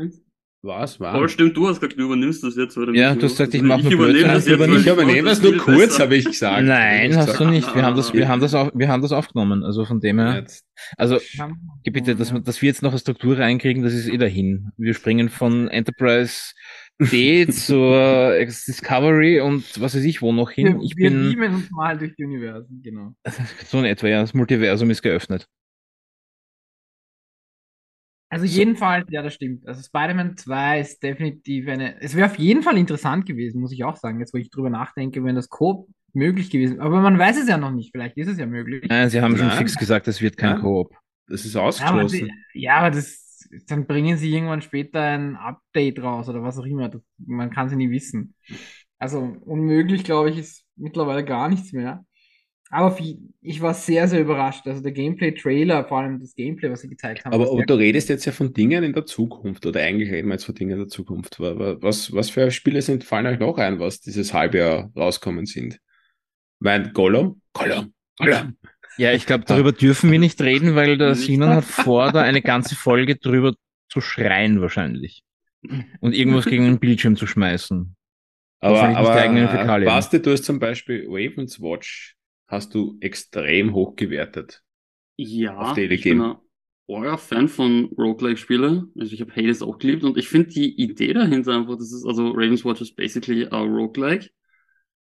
[0.63, 1.01] Was?
[1.01, 1.33] Aber Was?
[1.33, 2.93] stimmt, du hast gesagt, du übernimmst das jetzt, oder?
[2.95, 5.29] Ja, du hast gesagt, ich Also mach nur übernehme das jetzt, weil übernimmst- Ich übernehme
[5.29, 6.65] das nur kurz, habe ich gesagt.
[6.67, 7.75] Nein, ich hast du nicht.
[7.75, 9.65] Wir haben das, wir haben das, auf, wir haben das aufgenommen.
[9.65, 10.45] Also von dem her.
[10.97, 11.19] Also
[11.85, 14.71] bitte, dass, wir- dass wir jetzt noch eine Struktur reinkriegen, das ist eh dahin.
[14.77, 16.53] Wir springen von Enterprise
[17.01, 20.81] D zur Discovery und was weiß ich wo noch hin.
[20.83, 23.15] Ich wir bin beamen uns mal durch die Universen, genau.
[23.67, 25.47] so in etwa, ja, das Multiversum ist geöffnet.
[28.31, 29.67] Also jedenfalls, ja, das stimmt.
[29.67, 32.01] Also Spider-Man 2 ist definitiv eine.
[32.01, 34.71] Es wäre auf jeden Fall interessant gewesen, muss ich auch sagen, jetzt wo ich drüber
[34.71, 37.91] nachdenke, wenn das Coop möglich gewesen Aber man weiß es ja noch nicht.
[37.93, 38.85] Vielleicht ist es ja möglich.
[38.89, 39.59] Nein, sie haben schon Nein.
[39.59, 40.61] fix gesagt, es wird kein Nein.
[40.61, 40.95] Koop.
[41.27, 42.31] Das ist Ja, ausgeschlossen.
[42.55, 46.89] ja, aber das, dann bringen sie irgendwann später ein Update raus oder was auch immer.
[46.89, 48.35] Das, man kann es nie wissen.
[48.99, 52.05] Also unmöglich, glaube ich, ist mittlerweile gar nichts mehr.
[52.73, 52.97] Aber
[53.43, 54.67] ich war sehr, sehr überrascht.
[54.67, 57.35] Also der Gameplay-Trailer, vor allem das Gameplay, was sie gezeigt haben.
[57.35, 60.35] Aber, aber du redest jetzt ja von Dingen in der Zukunft, oder eigentlich reden wir
[60.35, 61.41] jetzt von Dingen in der Zukunft.
[61.41, 64.93] Wa- wa- Was, was für Spiele sind, fallen euch noch ein, was dieses halbe Jahr
[64.97, 65.81] rauskommen sind?
[66.61, 67.41] Mein Gollum?
[67.55, 68.57] Gollum, Gollum.
[68.99, 71.15] Ja, ich glaube, darüber dürfen wir nicht reden, weil der.
[71.17, 73.55] Simon hat vor, da eine ganze Folge drüber
[73.89, 75.23] zu schreien wahrscheinlich.
[76.01, 77.97] Und irgendwas gegen den Bildschirm zu schmeißen.
[78.61, 79.15] Aber, aber.
[79.87, 82.15] Basti, du hast zum Beispiel Ravens Watch,
[82.51, 84.63] hast du extrem hoch gewertet.
[85.17, 86.37] Ja, Auf Daily ich bin ein
[86.89, 88.93] euer Fan von Roguelike-Spielen.
[88.99, 92.05] Also ich habe Hades auch geliebt und ich finde die Idee dahinter einfach, das ist,
[92.05, 94.31] also Raven's Watch ist basically a Roguelike,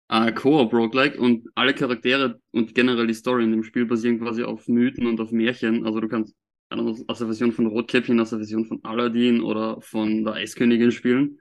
[0.06, 4.44] a Co-op Roguelike und alle Charaktere und generell die Story in dem Spiel basieren quasi
[4.44, 5.84] auf Mythen und auf Märchen.
[5.84, 6.36] Also du kannst
[6.70, 11.40] aus der Version von Rotkäppchen, aus der Version von Aladdin oder von der Eiskönigin spielen.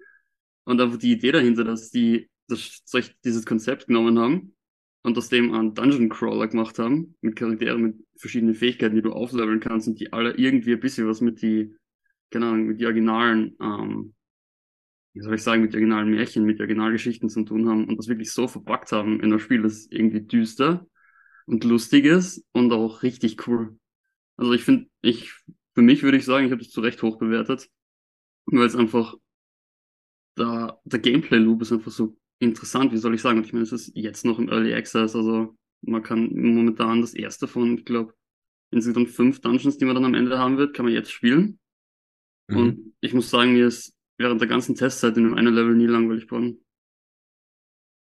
[0.64, 4.56] Und einfach die Idee dahinter, dass die das, solch, dieses Konzept genommen haben
[5.04, 9.14] und aus dem einen Dungeon Crawler gemacht haben, mit Charakteren mit verschiedenen Fähigkeiten, die du
[9.14, 11.76] aufleveln kannst und die alle irgendwie ein bisschen was mit die,
[12.32, 14.14] keine Ahnung, mit die originalen, ähm,
[15.14, 18.32] wie soll ich sagen, mit originalen Märchen, mit Originalgeschichten zu tun haben und das wirklich
[18.32, 20.86] so verpackt haben in einem Spiel, das irgendwie düster
[21.46, 23.80] und lustig ist und auch richtig cool.
[24.38, 25.34] Also ich finde, ich,
[25.74, 27.70] für mich würde ich sagen, ich habe das zu Recht hoch bewertet,
[28.46, 29.16] weil es einfach,
[30.36, 33.44] da, der Gameplay-Loop ist einfach so interessant, wie soll ich sagen?
[33.44, 37.48] Ich meine, es ist jetzt noch im Early Access, also man kann momentan das erste
[37.48, 38.14] von, ich glaube,
[38.72, 41.60] insgesamt fünf Dungeons, die man dann am Ende haben wird, kann man jetzt spielen.
[42.48, 42.58] Mhm.
[42.58, 45.88] Und ich muss sagen, mir ist während der ganzen Testzeit in dem einen Level nie
[45.88, 46.64] langweilig geworden.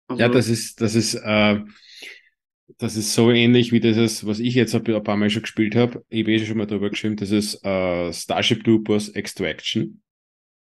[0.07, 1.61] Also, Ja, das ist, das ist, äh,
[2.77, 6.05] das ist so ähnlich wie dieses, was ich jetzt ein paar Mal schon gespielt habe.
[6.09, 10.01] Ich habe eh schon mal drüber geschrieben, das ist äh, Starship Troopers Extraction.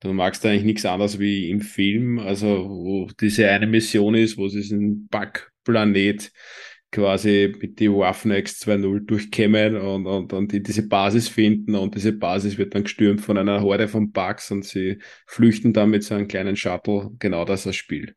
[0.03, 4.49] Du magst eigentlich nichts anderes wie im Film, also wo diese eine Mission ist, wo
[4.49, 6.33] sie diesen Bug-Planet
[6.91, 12.13] quasi mit die Waffen X2.0 durchkämmen und, und, und die diese Basis finden und diese
[12.13, 16.15] Basis wird dann gestürmt von einer Horde von Bugs und sie flüchten dann mit so
[16.15, 17.11] einem kleinen Shuttle.
[17.21, 18.15] Genau das ist das Spiel.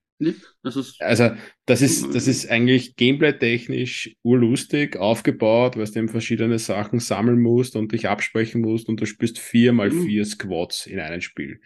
[0.64, 1.32] Das ist, Also,
[1.66, 7.76] das ist, das ist eigentlich gameplay-technisch urlustig aufgebaut, weil du eben verschiedene Sachen sammeln musst
[7.76, 10.06] und dich absprechen musst und du spielst vier mal Mhm.
[10.06, 11.60] vier Squads in einem Spiel.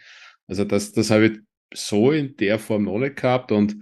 [0.47, 1.39] Also, das, das habe ich
[1.73, 3.77] so in der Form noch nicht gehabt und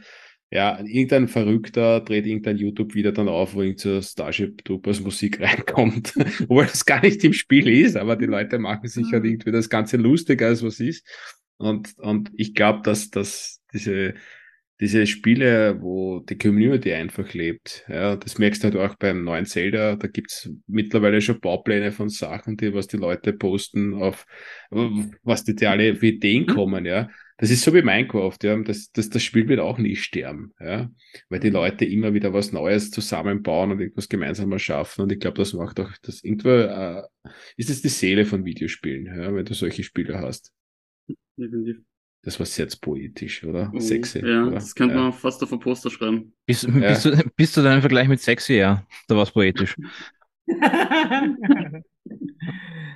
[0.49, 6.13] ja, irgendein Verrückter dreht irgendein YouTube-Video dann auf, wo irgend so Starship Troopers Musik reinkommt,
[6.43, 9.29] obwohl das gar nicht im Spiel ist, aber die Leute machen sich halt Mhm.
[9.31, 11.05] irgendwie das Ganze lustiger als was ist.
[11.57, 14.13] Und, und ich glaube, dass, dass diese,
[14.79, 19.45] diese Spiele, wo die Community einfach lebt, ja, das merkst du halt auch beim neuen
[19.45, 24.25] Zelda, da gibt's mittlerweile schon Baupläne von Sachen, die, was die Leute posten, auf
[24.69, 26.47] was die, die alle für Ideen Mhm.
[26.47, 27.09] kommen, ja.
[27.39, 28.57] Das ist so wie Minecraft, ja.
[28.63, 30.89] Das, das, das Spiel wird auch nie sterben, ja.
[31.29, 35.03] Weil die Leute immer wieder was Neues zusammenbauen und irgendwas gemeinsam erschaffen.
[35.03, 37.03] Und ich glaube, das macht auch das irgendwo, äh,
[37.57, 40.51] ist es die Seele von Videospielen, ja, wenn du solche Spiele hast.
[41.37, 41.77] definitiv.
[42.23, 43.71] Das war sehr poetisch, oder?
[43.73, 44.19] Oh, Sexy.
[44.19, 44.51] Ja, oder?
[44.55, 45.01] das könnte Ja.
[45.01, 46.33] man fast auf ein Poster schreiben.
[46.45, 46.69] Bist, Ja.
[46.89, 48.55] bist, du, bist du dann im Vergleich mit sexy?
[48.55, 49.75] Ja, da war es poetisch.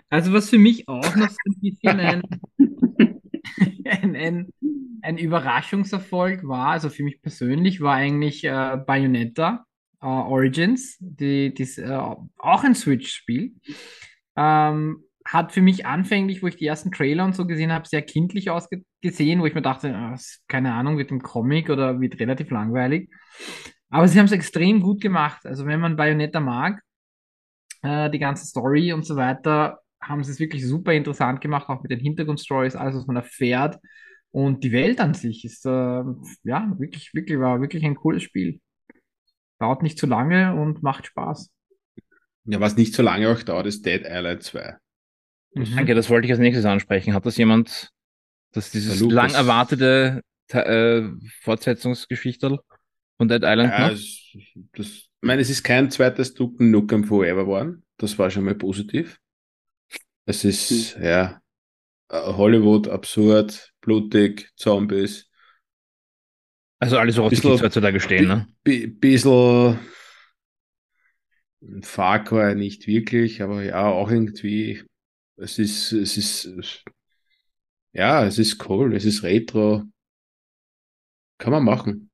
[0.09, 2.21] Also was für mich auch noch so ein bisschen ein,
[3.85, 4.47] ein, ein,
[5.01, 9.65] ein Überraschungserfolg war, also für mich persönlich, war eigentlich äh, Bayonetta
[10.01, 11.89] äh, Origins, die, die, äh,
[12.37, 13.53] auch ein Switch-Spiel.
[14.35, 18.01] Ähm, hat für mich anfänglich, wo ich die ersten Trailer und so gesehen habe, sehr
[18.01, 18.49] kindlich
[19.01, 23.09] ausgesehen, wo ich mir dachte, ah, keine Ahnung, wird ein Comic oder wird relativ langweilig.
[23.89, 25.45] Aber sie haben es extrem gut gemacht.
[25.45, 26.81] Also wenn man Bayonetta mag,
[27.81, 31.81] äh, die ganze Story und so weiter, haben sie es wirklich super interessant gemacht, auch
[31.81, 33.77] mit den Hintergrundstories, alles, was man erfährt.
[34.31, 36.03] Und die Welt an sich ist, äh,
[36.43, 38.61] ja, wirklich, wirklich, war wirklich ein cooles Spiel.
[39.59, 41.51] Dauert nicht zu lange und macht Spaß.
[42.45, 44.77] Ja, was nicht so lange auch dauert, ist Dead Island 2.
[45.53, 45.75] Mhm.
[45.75, 47.13] Danke, das wollte ich als nächstes ansprechen.
[47.13, 47.91] Hat das jemand,
[48.51, 52.59] dass dieses lang erwartete Te- äh, Fortsetzungsgeschichtel
[53.17, 53.93] von Dead Island Ja, noch?
[53.93, 54.35] es,
[54.73, 57.83] das, ich meine, es ist kein zweites Duke Nukem Forever geworden.
[57.97, 59.19] Das war schon mal positiv.
[60.25, 61.41] Es ist, ja,
[62.09, 65.27] äh, Hollywood, absurd, blutig, Zombies,
[66.79, 68.47] Also alles, worauf die Bisschen- Kids heutzutage stehen, ne?
[68.63, 69.79] bi bisschen
[71.83, 74.83] Far Cry nicht wirklich, aber ja, auch irgendwie,
[75.37, 76.83] es ist, es ist,
[77.93, 79.83] ja, es ist cool, es ist Retro.
[81.37, 82.11] Kann man machen.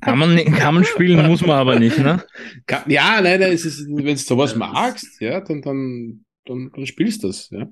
[0.00, 2.24] Kann man, kann man spielen, muss man aber nicht, ne?
[2.66, 6.86] Kann, ja, nein, nein, es ist, wenn du sowas magst, ja, dann, dann, dann, dann
[6.86, 7.68] spielst du das, ja.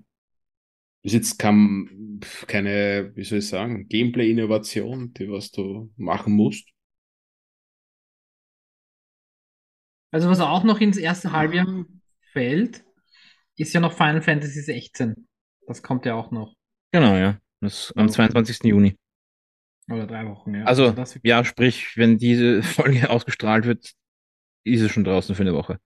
[1.03, 6.69] Ist jetzt kein, keine, wie soll ich sagen, Gameplay-Innovation, die was du machen musst.
[10.11, 11.85] Also was auch noch ins erste Halbjahr
[12.33, 12.85] fällt,
[13.57, 15.27] ist ja noch Final Fantasy 16.
[15.67, 16.55] Das kommt ja auch noch.
[16.93, 17.39] Genau, ja.
[17.61, 18.65] Das am 22.
[18.65, 18.97] Juni.
[19.91, 20.65] Oder drei Wochen, ja.
[20.65, 23.93] Also, das ja, sprich, wenn diese Folge ausgestrahlt wird,
[24.65, 25.79] ist es schon draußen für eine Woche.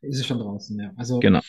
[0.00, 0.90] ist es schon draußen, ja.
[0.96, 1.40] Also Genau.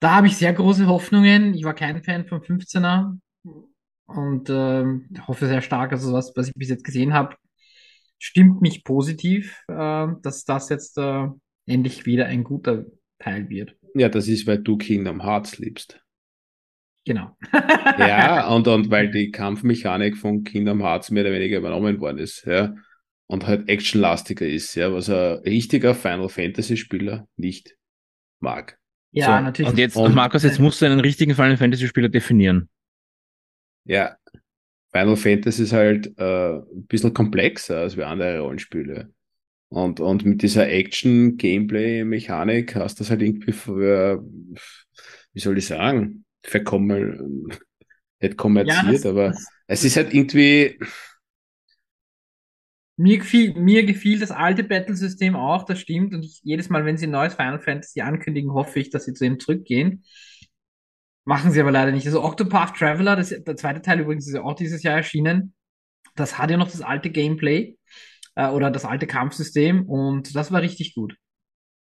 [0.00, 1.54] da habe ich sehr große Hoffnungen.
[1.54, 3.18] Ich war kein Fan vom 15er
[4.06, 7.36] und ähm, hoffe sehr stark, also was, was ich bis jetzt gesehen habe,
[8.18, 11.28] stimmt mich positiv, äh, dass das jetzt äh,
[11.66, 12.84] endlich wieder ein guter
[13.18, 13.76] Teil wird.
[13.94, 16.00] Ja, das ist, weil du Kingdom Hearts liebst.
[17.06, 17.36] Genau.
[17.98, 22.44] Ja, und, und weil die Kampfmechanik von Kingdom Hearts mehr oder weniger übernommen worden ist,
[22.44, 22.74] ja.
[23.26, 27.76] Und halt actionlastiger ist, ja, was ein richtiger Final Fantasy Spieler nicht
[28.40, 28.78] mag.
[29.10, 29.70] Ja, So, natürlich.
[29.72, 32.68] Und jetzt, Und- Markus, jetzt musst du einen richtigen Final Fantasy Spieler definieren.
[33.84, 34.16] Ja,
[34.92, 39.12] Final Fantasy ist halt äh, ein bisschen komplexer als wie andere Rollenspiele.
[39.70, 44.22] Und, und mit dieser Action-Gameplay-Mechanik hast du das halt irgendwie für,
[45.32, 47.48] wie soll ich sagen, verkommen,
[48.20, 50.78] nicht kommerziert, das- aber das- es ist halt irgendwie,
[52.96, 56.14] Mir gefiel, mir gefiel das alte Battle-System auch, das stimmt.
[56.14, 59.14] Und ich, jedes Mal, wenn sie ein neues Final Fantasy ankündigen, hoffe ich, dass sie
[59.14, 60.02] zu ihm zurückgehen.
[61.24, 62.06] Machen sie aber leider nicht.
[62.06, 65.54] Also Octopath Traveler, das, der zweite Teil übrigens ist ja auch dieses Jahr erschienen.
[66.16, 67.77] Das hat ja noch das alte Gameplay
[68.38, 71.16] äh, oder das alte Kampfsystem und das war richtig gut.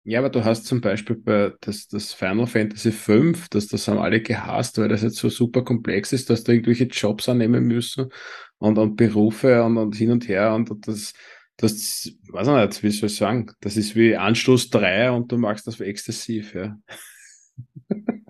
[0.05, 3.99] ja, aber du hast zum Beispiel bei das, das Final Fantasy V, das, das haben
[3.99, 8.11] alle gehasst, weil das jetzt so super komplex ist, dass du irgendwelche Jobs annehmen müssen
[8.59, 11.13] und, und Berufe und, und hin und her und das,
[11.57, 15.39] das, weiß ich nicht, wie soll ich sagen, das ist wie Anstoß 3 und du
[15.39, 16.79] magst das für exzessiv, ja.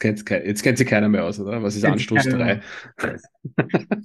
[0.00, 1.60] Jetzt kennt, ke- jetzt kennt sich keiner mehr aus, oder?
[1.62, 2.60] Was ist Anstoß keiner
[2.98, 3.18] 3?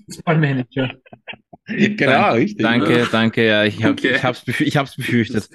[0.07, 0.91] Fußballmanager.
[1.67, 2.61] genau, Dank- richtig.
[2.63, 4.15] Danke, danke, ja, ich, hab, Okay.
[4.15, 5.49] ich, hab's, befü ich hab's befürchtet.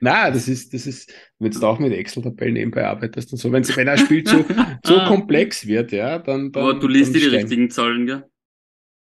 [0.00, 3.66] Na, das ist, das ist, wenn du auch mit Excel-Tabellen nebenbei arbeitest und so, wenn,
[3.66, 4.44] wenn ein Spiel zu,
[4.84, 5.08] zu Ah.
[5.08, 6.62] komplex wird, ja, dann, dann.
[6.62, 8.24] Aber du liest dann dir die richtigen Zahlen, gell?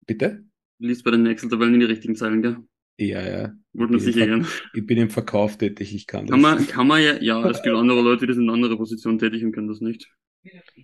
[0.06, 0.43] Bitte?
[0.80, 2.58] Du liest bei den Excel-Tabellen die richtigen Zahlen, gell?
[3.00, 3.54] Ja, ja.
[3.74, 4.44] Wollte man Ich bin sicher.
[4.44, 6.32] Ver- Ich bin im Verkauf tätig, ich kann das.
[6.32, 9.20] Kann man, kann man ja, ja, es gibt andere Leute, die sind in anderer Position
[9.20, 10.12] tätig und können das nicht.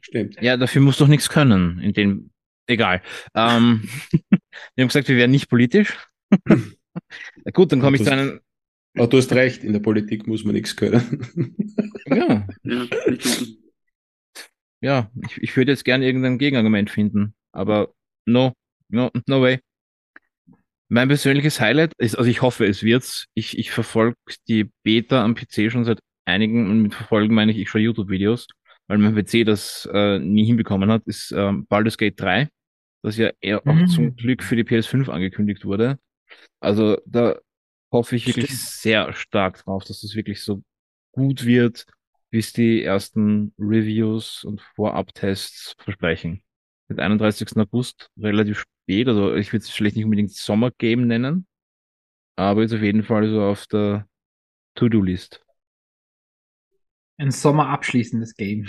[0.01, 0.37] Stimmt.
[0.41, 1.79] Ja, dafür musst du doch nichts können.
[1.79, 2.31] In dem,
[2.67, 3.01] egal.
[3.33, 5.97] Ähm, wir haben gesagt, wir wären nicht politisch.
[6.47, 6.55] Na
[7.53, 8.39] gut, dann komme ich zu einem,
[8.95, 11.55] Aber du hast recht, in der Politik muss man nichts können.
[12.07, 12.87] ja, Ja,
[14.81, 17.93] ja, ich, ich würde jetzt gerne irgendein Gegenargument finden, aber
[18.25, 18.53] no,
[18.89, 19.59] no, no way.
[20.93, 23.25] Mein persönliches Highlight ist, also ich hoffe, es wird's.
[23.33, 24.15] Ich, ich verfolge
[24.47, 28.45] die Beta am PC schon seit einigen, und mit verfolgen meine ich, ich schaue YouTube-Videos,
[28.85, 32.47] weil mein PC das äh, nie hinbekommen hat, ist ähm, Baldur's Gate 3,
[33.01, 33.87] das ja eher auch Mhm.
[33.87, 35.97] zum Glück für die PS5 angekündigt wurde.
[36.59, 37.39] Also da
[37.91, 38.61] hoffe ich wirklich Stimmt.
[38.61, 40.61] sehr stark drauf, dass das wirklich so
[41.11, 41.87] gut wird,
[42.29, 46.43] wie es die ersten Reviews und Vorabtests versprechen.
[46.87, 47.47] Mit 31.
[47.57, 51.47] August relativ spät, also ich würde es vielleicht nicht unbedingt Sommergame nennen,
[52.35, 54.07] aber ist auf jeden Fall so auf der
[54.75, 55.43] To-Do-List.
[57.17, 58.67] Ein Sommer abschließendes Game.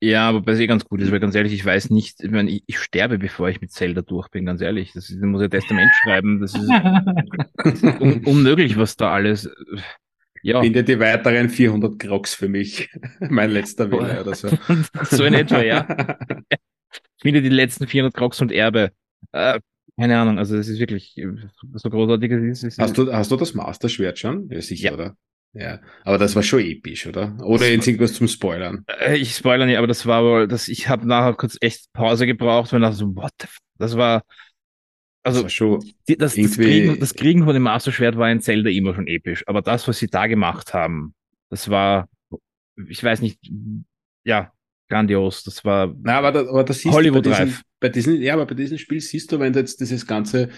[0.00, 2.50] Ja, aber bei eh ganz gut ist, weil ganz ehrlich, ich weiß nicht, ich meine,
[2.50, 4.92] ich, ich sterbe, bevor ich mit Zelda durch bin, ganz ehrlich.
[4.92, 6.68] Das ist, ich muss ja Testament schreiben, das ist
[8.00, 9.50] un unmöglich, was da alles.
[10.42, 10.60] Ja.
[10.60, 12.90] Finde die weiteren 400 Crocs für mich.
[13.20, 14.48] mein letzter Wille oder so.
[15.10, 15.86] so in etwa, ja.
[17.20, 18.92] Finde die letzten 400 Crocs und Erbe.
[19.32, 19.60] Äh,
[19.98, 21.14] keine Ahnung, also es ist wirklich
[21.74, 22.30] so großartig.
[22.30, 24.48] Es ist, hast, du, hast du das Master-Schwert schon?
[24.50, 24.94] Ja, sicher, ja.
[24.94, 25.16] oder?
[25.54, 27.34] Ja, aber das war schon episch, oder?
[27.42, 28.84] Oder jetzt irgendwas zum Spoilern?
[28.88, 32.26] Äh, ich spoilere nicht, aber das war wohl, das, ich habe nachher kurz echt Pause
[32.26, 34.22] gebraucht und dachte so, what the f Das war,
[35.22, 38.68] also, das, war die, das, das, Kriegen, das Kriegen von dem Master-Schwert war in Zelda
[38.68, 41.14] immer schon episch, aber das, was sie da gemacht haben,
[41.48, 42.06] das war,
[42.88, 43.40] ich weiß nicht,
[44.24, 44.52] ja,
[44.88, 45.42] grandios.
[45.44, 47.26] Das war Na, aber, da, aber das Hollywood
[47.80, 50.48] bei diesen, ja, aber bei diesem Spiel siehst du, wenn du jetzt dieses ganze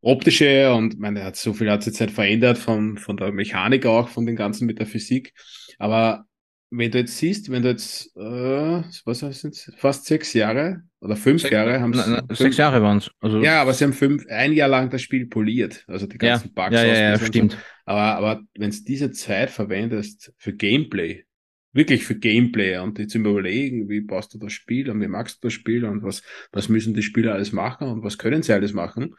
[0.00, 3.86] optische und meine, hat so viel hat sich jetzt nicht verändert von, von der Mechanik
[3.86, 5.32] auch, von den ganzen mit der Physik.
[5.78, 6.24] Aber
[6.70, 11.42] wenn du jetzt siehst, wenn du jetzt, äh, was sind fast sechs Jahre oder fünf
[11.42, 12.34] sechs, Jahre haben sie.
[12.34, 13.10] Sechs Jahre waren es.
[13.20, 16.48] Also ja, aber sie haben fünf, ein Jahr lang das Spiel poliert, also die ganzen
[16.48, 16.74] ja, Bugs.
[16.74, 17.52] Ja, ja, ja stimmt.
[17.52, 17.58] So.
[17.84, 21.24] Aber, aber wenn du diese Zeit verwendest für Gameplay,
[21.72, 25.46] wirklich für Gameplay und jetzt überlegen, wie baust du das Spiel und wie magst du
[25.46, 28.72] das Spiel und was, was müssen die Spieler alles machen und was können sie alles
[28.72, 29.14] machen,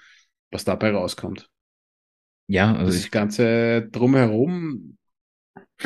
[0.52, 1.50] was dabei rauskommt.
[2.48, 4.98] Ja, also das ganze drumherum,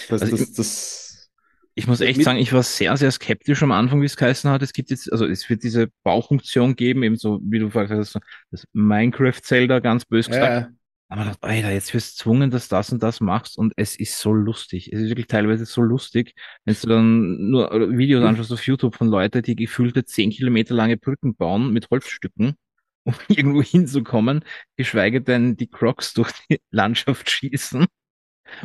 [0.09, 1.29] das, also das, das,
[1.75, 4.63] ich muss echt sagen, ich war sehr, sehr skeptisch am Anfang, wie es geheißen hat.
[4.63, 8.17] Es gibt jetzt, also es wird diese Baufunktion geben, eben so, wie du gesagt hast,
[8.49, 10.69] das Minecraft-Zelda, ganz bös gesagt.
[10.69, 10.77] Ja.
[11.09, 14.19] Aber dachte, Alter, jetzt wirst du zwungen, dass das und das machst und es ist
[14.19, 14.91] so lustig.
[14.91, 16.33] Es ist wirklich teilweise so lustig,
[16.65, 18.27] wenn du dann nur Videos mhm.
[18.27, 22.55] anschaust auf YouTube von Leuten, die gefühlte zehn Kilometer lange Brücken bauen mit Holzstücken
[23.05, 24.43] um irgendwo hinzukommen,
[24.75, 27.85] geschweige denn die Crocs durch die Landschaft schießen,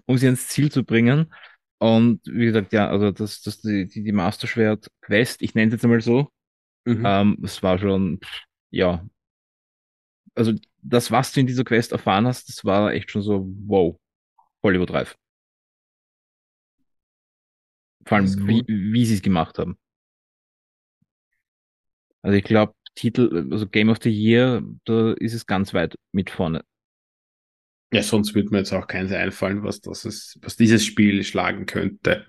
[0.07, 1.33] um sie ans Ziel zu bringen.
[1.79, 5.85] Und wie gesagt, ja, also das, das die, die, die Master-Schwert-Quest, ich nenne es jetzt
[5.85, 6.31] einmal so,
[6.85, 7.03] mhm.
[7.07, 8.21] ähm, es war schon,
[8.71, 9.05] ja,
[10.35, 10.53] also
[10.83, 13.97] das, was du in dieser Quest erfahren hast, das war echt schon so, wow,
[14.63, 15.17] Hollywood Reif.
[18.05, 18.49] Vor allem, cool.
[18.49, 19.79] wie, wie sie es gemacht haben.
[22.23, 26.31] Also ich glaube, Titel, also Game of the Year, da ist es ganz weit mit
[26.31, 26.65] vorne.
[27.93, 31.67] Ja, sonst würde mir jetzt auch keins einfallen, was das ist, was dieses Spiel schlagen
[31.67, 32.27] könnte.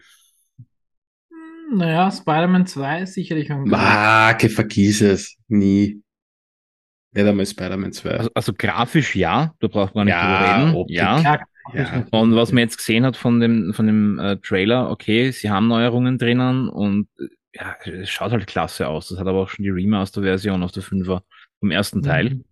[1.30, 3.64] Hm, naja, Spider-Man 2 ist sicherlich ein.
[3.64, 5.38] Marke, vergiss es.
[5.48, 6.03] Nie.
[7.14, 8.10] Nicht einmal Spider-Man 2.
[8.10, 10.76] Also, also, grafisch ja, da braucht man nicht ja, drüber reden.
[10.76, 10.96] Optik.
[10.96, 11.40] Ja.
[11.74, 12.06] ja.
[12.12, 15.68] Und was man jetzt gesehen hat von dem, von dem äh, Trailer, okay, sie haben
[15.68, 19.10] Neuerungen drinnen und äh, ja, es schaut halt klasse aus.
[19.10, 21.22] Das hat aber auch schon die Remaster-Version auf der 5er
[21.60, 22.04] vom ersten mhm.
[22.04, 22.44] Teil.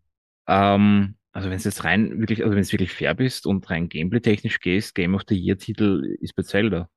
[0.47, 3.89] Ähm, also wenn es jetzt rein wirklich, also wenn es wirklich fair bist und rein
[3.89, 6.89] gameplay-technisch gehst, Game of the Year-Titel ist bei Zelda.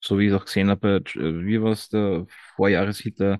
[0.00, 3.38] So wie ich auch gesehen habe, äh, wie war es der Vorjahreshit der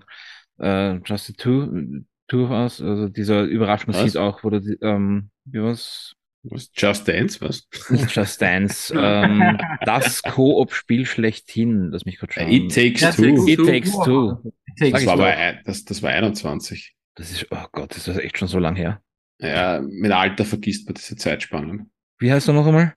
[0.59, 5.61] äh, Just the Two, Two of Us, also dieser Überraschungshit auch, wo der, ähm, wie
[5.61, 6.15] war's?
[6.41, 6.71] Was?
[6.73, 7.67] Just Dance, was?
[7.89, 8.91] Nicht Just Dance.
[8.97, 12.49] ähm, das Koop-Spiel schlechthin, das mich kurz schauen.
[12.49, 13.47] It Takes Two.
[13.47, 14.51] It Takes Two.
[14.79, 16.95] Das war, bei, das, das war 21.
[17.13, 18.99] Das ist, oh Gott, ist das echt schon so lang her.
[19.39, 21.91] Ja, mit Alter vergisst man diese Zeitspannen.
[22.17, 22.95] Wie heißt du noch einmal?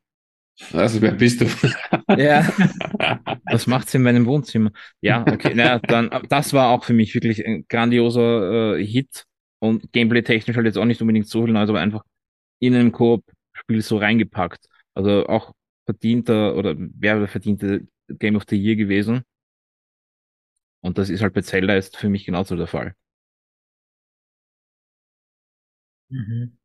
[0.73, 1.47] Also, wer bist du?
[2.17, 2.43] ja.
[3.51, 4.71] Was macht's in meinem Wohnzimmer?
[5.01, 5.55] Ja, okay.
[5.55, 9.25] Naja, dann, das war auch für mich wirklich ein grandioser äh, Hit
[9.59, 12.03] und gameplay-technisch halt jetzt auch nicht unbedingt so viel Neues, aber einfach
[12.61, 14.67] in einem Koop Spiel so reingepackt.
[14.95, 15.53] Also auch
[15.85, 19.25] verdienter oder wäre der verdiente Game of the Year gewesen.
[20.81, 22.95] Und das ist halt bei Zelda jetzt für mich genauso der Fall.
[26.11, 26.57] Mhm.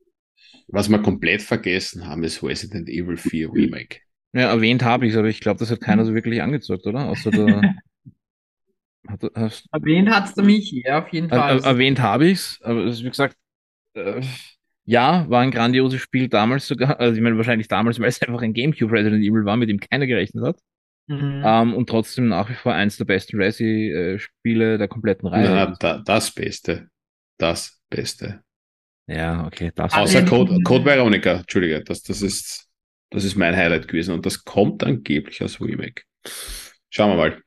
[0.67, 3.99] Was wir komplett vergessen haben, ist Resident Evil 4 Remake.
[4.33, 7.09] Ja, erwähnt habe ich es, aber ich glaube, das hat keiner so wirklich angezeigt, oder?
[7.09, 7.75] Außer der.
[9.07, 11.59] hat, hast, erwähnt hat's der Michi, ja, auf jeden Fall.
[11.59, 13.35] Er, erwähnt habe ich es, aber wie gesagt,
[13.93, 14.21] äh,
[14.85, 16.99] ja, war ein grandioses Spiel damals sogar.
[16.99, 19.79] Also ich meine wahrscheinlich damals, weil es einfach ein GameCube Resident Evil war, mit dem
[19.79, 20.59] keiner gerechnet hat.
[21.07, 21.43] Mhm.
[21.45, 25.45] Ähm, und trotzdem nach wie vor eins der besten Resi-Spiele der kompletten Reihe.
[25.45, 26.87] Ja, da, das Beste.
[27.37, 28.41] Das Beste.
[29.08, 29.72] Ja, okay.
[29.76, 32.68] Das Außer Code, Code Veronica, Entschuldige, das, das, ist,
[33.10, 36.04] das ist mein Highlight gewesen und das kommt angeblich als Remake.
[36.89, 37.41] Schauen wir mal.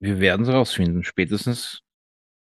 [0.00, 1.82] Wir werden es rausfinden, spätestens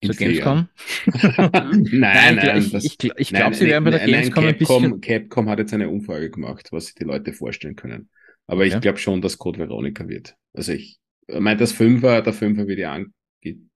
[0.03, 0.67] zur Gamescom?
[1.05, 4.83] nein, nein, nein, ich, ich, ich, glaube, sie werden bei der nein, Gamescom nein, Capcom,
[4.83, 5.01] ein bisschen...
[5.01, 8.09] Capcom hat jetzt eine Umfrage gemacht, was sich die Leute vorstellen können.
[8.47, 8.79] Aber ich ja.
[8.79, 10.35] glaube schon, dass Code Veronica wird.
[10.53, 12.99] Also ich, meint das Fünfer, der Fünfer wird ja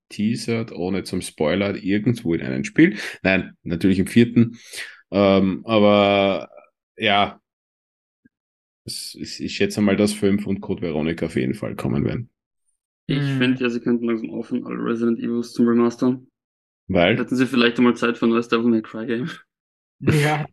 [0.10, 2.98] angeteasert, ohne zum Spoiler, irgendwo in einem Spiel.
[3.24, 4.58] Nein, natürlich im vierten.
[5.12, 6.50] Ähm, aber
[6.98, 7.40] ja,
[8.86, 12.30] es, es, ich schätze mal, dass fünf und Code Veronica auf jeden Fall kommen werden.
[13.08, 13.38] Ich Hm.
[13.38, 16.28] finde ja, sie könnten langsam aufhören, alle Resident Evils zum Remastern.
[16.88, 19.30] Weil, Hätten sie vielleicht einmal Zeit für ein neues Devil May Cry Game.
[20.00, 20.46] Ja,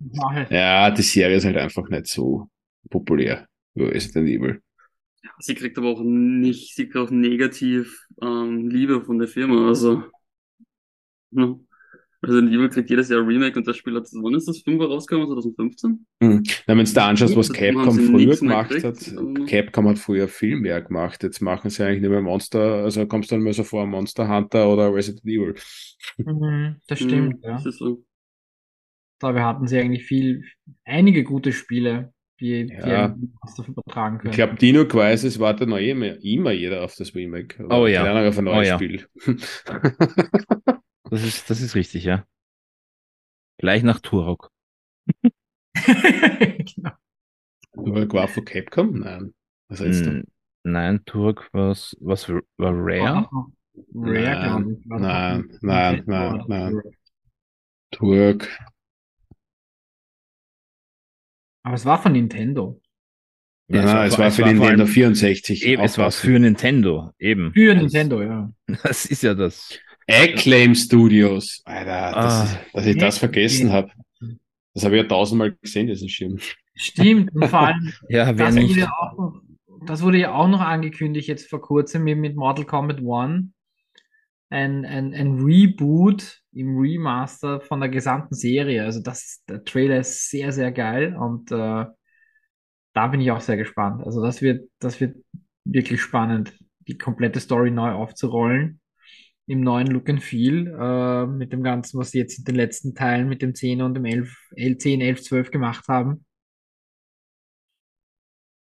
[0.48, 2.48] ja, die Serie ist halt einfach nicht so
[2.90, 3.46] populär.
[3.74, 4.62] wie Resident Evil.
[5.38, 9.68] Sie kriegt aber auch nicht, sie kriegt auch negativ ähm, Liebe von der Firma.
[9.68, 10.04] Also,
[11.30, 11.56] ja.
[12.24, 15.26] Resident Evil kriegt jedes Jahr Remake und das Spiel hat, wann ist das 5 rausgekommen?
[15.26, 16.06] 2015?
[16.22, 16.42] Hm.
[16.68, 18.86] Na, wenn du da anschaust, was Capcom früher gemacht gekriegt.
[18.86, 21.22] hat, Also- Capcom hat früher viel mehr gemacht.
[21.24, 24.28] Jetzt machen sie eigentlich nicht mehr Monster, also kommst du dann mal so vor Monster
[24.28, 25.54] Hunter oder Resident Evil.
[26.18, 27.52] Mhm, das stimmt, Hm, ja.
[27.54, 28.04] Das ist so.
[29.18, 30.44] Dabei hatten sie eigentlich viel,
[30.84, 32.12] einige gute Spiele,
[32.42, 33.16] die, die Ja.
[33.42, 34.30] Master übertragen können.
[34.30, 37.64] Ich glaube, Dino Crisis wartet noch immer, immer jeder auf das Remake.
[37.70, 38.02] Oh ja.
[38.28, 38.76] Auf ein neues Oh ja.
[38.76, 39.06] Spiel.
[41.10, 42.24] Das ist, das ist richtig, ja.
[43.58, 44.50] Gleich nach Turok.
[45.74, 46.90] genau.
[47.76, 48.98] Aber war von Capcom?
[48.98, 49.34] Nein.
[49.68, 50.24] Was heißt Hm,
[50.64, 53.28] Nein, Turok was, was war Rare?
[53.94, 54.90] Rare, Nein, glaube ich.
[54.90, 56.82] war nein, nein, nein, nein.
[57.90, 58.48] Turk.
[61.62, 62.80] Aber es war von Nintendo.
[63.68, 65.64] Ja, Nein, nein, es war für vor Nintendo allem- 64.
[65.64, 67.52] Eben, es war für Nintendo, eben.
[67.54, 68.52] Für Das- Nintendo, ja.
[68.82, 69.78] Das ist ja das.
[70.08, 71.62] Acclaim Studios.
[71.64, 72.60] Alter, das Ah.
[72.72, 73.74] dass ich das vergessen Ja.
[73.74, 73.90] habe.
[74.74, 76.38] Das habe ich ja tausendmal gesehen, diesen Schirm.
[76.74, 77.32] Stimmt.
[77.34, 78.70] Und vor allem, Ja, wer das nicht?
[78.70, 79.40] wurde, ja auch noch,
[79.86, 83.44] das wurde ja auch noch angekündigt jetzt vor kurzem mit, mit Mortal Kombat 1.
[84.50, 88.84] Ein, ein, ein Reboot im Remaster von der gesamten Serie.
[88.84, 91.86] Also das, der Trailer ist sehr, sehr geil und äh,
[92.94, 94.04] da bin ich auch sehr gespannt.
[94.04, 95.16] Also das wird, das wird
[95.64, 96.54] wirklich spannend,
[96.86, 98.80] die komplette Story neu aufzurollen.
[99.46, 102.94] Im neuen Look and Feel, äh, mit dem Ganzen, was sie jetzt in den letzten
[102.94, 104.36] Teilen mit dem 10 und dem 11,
[104.78, 106.24] 10, 11, 12 gemacht haben.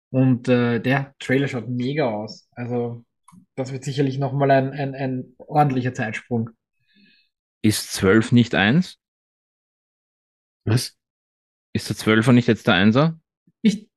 [0.10, 2.48] Und äh, der Trailer schaut mega aus.
[2.52, 3.04] Also,
[3.56, 6.52] das wird sicherlich nochmal ein, ein, ein ordentlicher Zeitsprung.
[7.66, 9.00] Ist 12 nicht 1?
[10.66, 10.96] Was?
[11.74, 13.18] Ist der 12er nicht jetzt der 1er?
[13.64, 13.90] Nicht,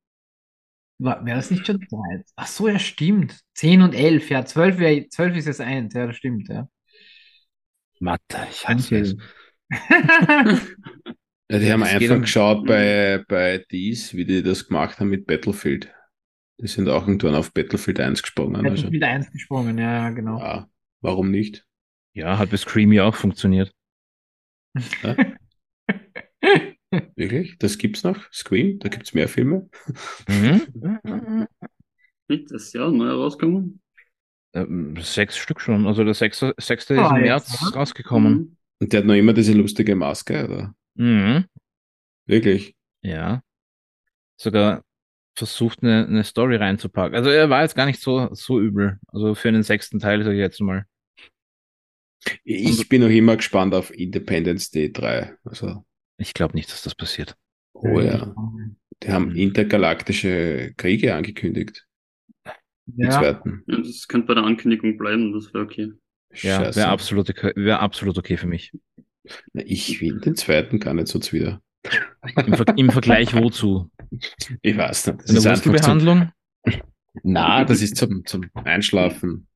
[0.99, 2.25] war, wäre das nicht schon drei?
[2.37, 3.39] Ach so, ja, stimmt.
[3.55, 6.66] 10 und 11, ja, 12, wär, 12 ist jetzt 1, ja, das stimmt, ja.
[8.01, 9.16] Mathe, ich hasse es.
[11.51, 15.09] Ja, die haben geht einfach um- geschaut bei, bei dies, wie die das gemacht haben
[15.09, 15.91] mit Battlefield.
[16.61, 18.57] Die sind auch irgendwann auf Battlefield 1 gesprungen.
[18.57, 20.39] Hätte Also, mit 1 gesprungen, ja, ja, genau.
[20.39, 20.69] ja,
[21.03, 21.66] warum nicht?
[22.19, 23.73] Ja, hat bei Scream ja auch funktioniert.
[27.16, 27.57] Wirklich?
[27.59, 28.33] Das gibt's noch?
[28.33, 28.79] Scream?
[28.81, 29.69] Da gibt's mehr Filme?
[30.29, 31.47] Mhm.
[32.51, 33.81] Das Jahr neu rauskommen?
[34.53, 35.87] Ähm, sechs Stück schon.
[35.87, 37.77] Also der sechste, sechste Ah, ist im jetzt, März oder?
[37.79, 38.33] rausgekommen.
[38.35, 38.57] Mhm.
[38.81, 40.75] Und der hat noch immer diese lustige Maske, oder?
[40.97, 41.47] Mhm.
[42.27, 42.77] Wirklich?
[43.01, 43.43] Ja.
[44.37, 44.83] Sogar
[45.35, 47.16] versucht, eine, eine Story reinzupacken.
[47.16, 48.99] Also er war jetzt gar nicht so, so übel.
[49.07, 50.85] Also für den sechsten Teil, sage ich jetzt mal.
[52.45, 55.35] Ich bin noch immer gespannt auf Independence Day 3.
[55.45, 55.85] Also,
[56.19, 57.37] Ich glaube nicht, dass das passiert.
[57.75, 58.35] oh ja.
[59.03, 59.37] Die haben Mhm.
[59.37, 61.87] intergalaktische Kriege angekündigt.
[62.97, 63.62] Ja, zweiten.
[63.69, 65.93] Ja, das könnte bei der Ankündigung bleiben, das wäre okay.
[66.43, 66.81] Ja, Scheiße.
[66.81, 68.73] wäre absolut, okay- wär absolut okay für mich.
[69.53, 71.62] Na, Ich will den zweiten gar nicht so zuwider.
[72.47, 73.91] Im, Ver Im Vergleich wozu?
[74.62, 75.21] Ich weiß nicht.
[75.21, 76.33] Das Eine ist Wurzelbehandlung?
[77.23, 79.47] na, das ist zum, zum Einschlafen.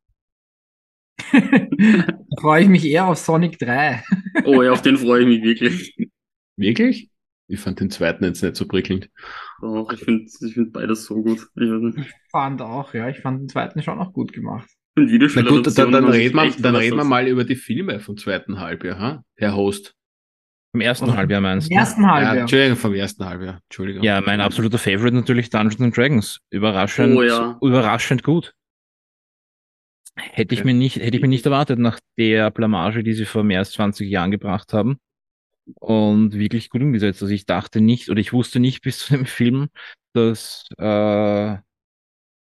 [1.32, 4.02] Da freue ich mich eher auf Sonic 3.
[4.44, 5.94] Oh ja, auf den freue ich mich wirklich.
[6.56, 7.10] Wirklich?
[7.48, 9.10] Ich fand den zweiten jetzt nicht so prickelnd.
[9.60, 11.46] Doch, ich finde ich find beides so gut.
[11.54, 11.70] Ich.
[11.98, 14.68] Ich fand auch, ja, ich fand den zweiten schon auch gut gemacht.
[14.96, 18.00] Ich finde Na gut, dann, dann, reden, wir, dann reden wir mal über die Filme
[18.00, 19.22] vom zweiten Halbjahr, ha?
[19.36, 19.94] Herr Host.
[20.74, 21.80] Im ersten Oder- Halbjahr meinst Im du?
[21.80, 22.36] ersten Ja, Halbjahr.
[22.38, 23.60] Entschuldigung, vom ersten Halbjahr.
[23.68, 24.02] Entschuldigung.
[24.02, 26.38] Ja, mein absoluter Favorite natürlich Dungeons and Dragons.
[26.50, 27.58] Überraschend, Oh ja.
[27.60, 28.54] überraschend gut.
[30.14, 33.44] Hätte ich mir nicht, hätte ich mir nicht erwartet nach der Blamage, die sie vor
[33.44, 34.98] mehr als 20 Jahren gebracht haben.
[35.80, 37.22] Und wirklich gut umgesetzt.
[37.22, 39.68] Also ich dachte nicht, oder ich wusste nicht bis zu dem Film,
[40.12, 41.56] dass äh,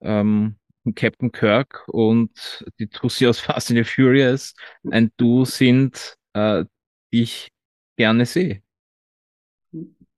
[0.00, 0.56] ähm,
[0.94, 4.54] Captain Kirk und die Tussi aus Fast and the Furious
[4.90, 6.64] ein Duo sind, äh,
[7.12, 7.48] die ich
[7.96, 8.62] gerne sehe.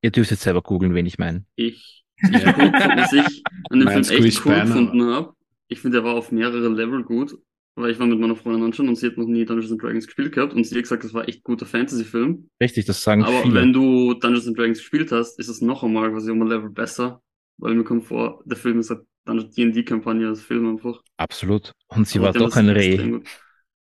[0.02, 1.44] Ihr dürft jetzt selber googeln, wen ich meine.
[1.56, 5.34] Ich, ich gut, was ich an dem Film echt cool gefunden habe.
[5.72, 7.36] Ich finde, der war auf mehrere Level gut,
[7.76, 10.06] weil ich war mit meiner Freundin anschauen und sie hat noch nie Dungeons and Dragons
[10.06, 12.48] gespielt gehabt und sie hat gesagt, das war echt guter Fantasy-Film.
[12.60, 13.54] Richtig, das sagen Aber viele.
[13.54, 16.70] wenn du Dungeons and Dragons gespielt hast, ist es noch einmal quasi um ein Level
[16.70, 17.22] besser.
[17.58, 21.00] weil mir kommt vor, der Film ist halt eine D&D-Kampagne als Film einfach.
[21.16, 21.72] Absolut.
[21.88, 23.20] Und sie Aber war doch ein Reh.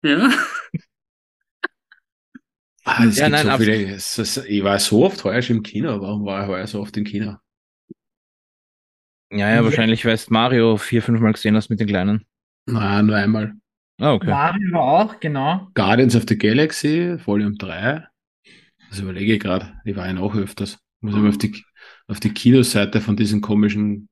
[0.02, 0.30] Ja.
[2.84, 5.62] Ah, es Ja, nein, so viele, es, es, ich war so oft heuer schon im
[5.62, 6.00] Kino.
[6.00, 7.36] Warum war ich heuer so oft im Kino?
[9.32, 12.24] Ja, ja, wahrscheinlich, weil du Mario vier, fünf Mal gesehen hast mit den Kleinen.
[12.66, 13.52] Nein, nur einmal.
[14.00, 14.30] Ah, okay.
[14.30, 15.68] Mario war auch, genau.
[15.74, 18.06] Guardians of the Galaxy, Volume 3.
[18.88, 19.74] Das überlege ich gerade.
[19.84, 20.78] Die war ja noch öfters.
[21.00, 21.64] Muss ich mal auf die,
[22.08, 24.08] auf die Kinoseite von diesem komischen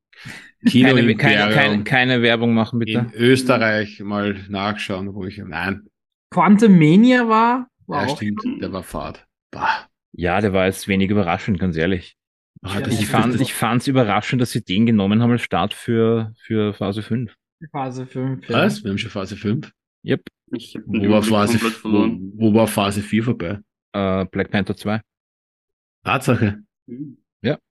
[0.66, 2.98] Kino Keine, keine, keine, keine Werbung machen, bitte.
[2.98, 5.38] in Österreich mal nachschauen, wo ich.
[5.38, 5.86] Nein,
[6.30, 8.16] Quantum Mania war, war ja, auch.
[8.16, 9.24] stimmt, der war Fahrt.
[9.50, 9.86] Bah.
[10.12, 12.16] Ja, der war jetzt wenig überraschend, ganz ehrlich.
[12.64, 16.32] Ja, das Ich fand ich fand's überraschend, dass sie den genommen haben als Start für,
[16.40, 17.34] für Phase 5.
[17.72, 18.48] Phase 5.
[18.48, 18.56] Ja.
[18.64, 18.82] Was?
[18.82, 19.70] Wir haben schon Phase 5.
[20.04, 20.22] Yep.
[20.52, 23.58] Ich Wo war, Phase, wo, wo war Phase 4 vorbei?
[23.92, 25.00] Äh, Black Panther 2.
[26.04, 26.58] Tatsache.
[26.86, 27.18] Hm.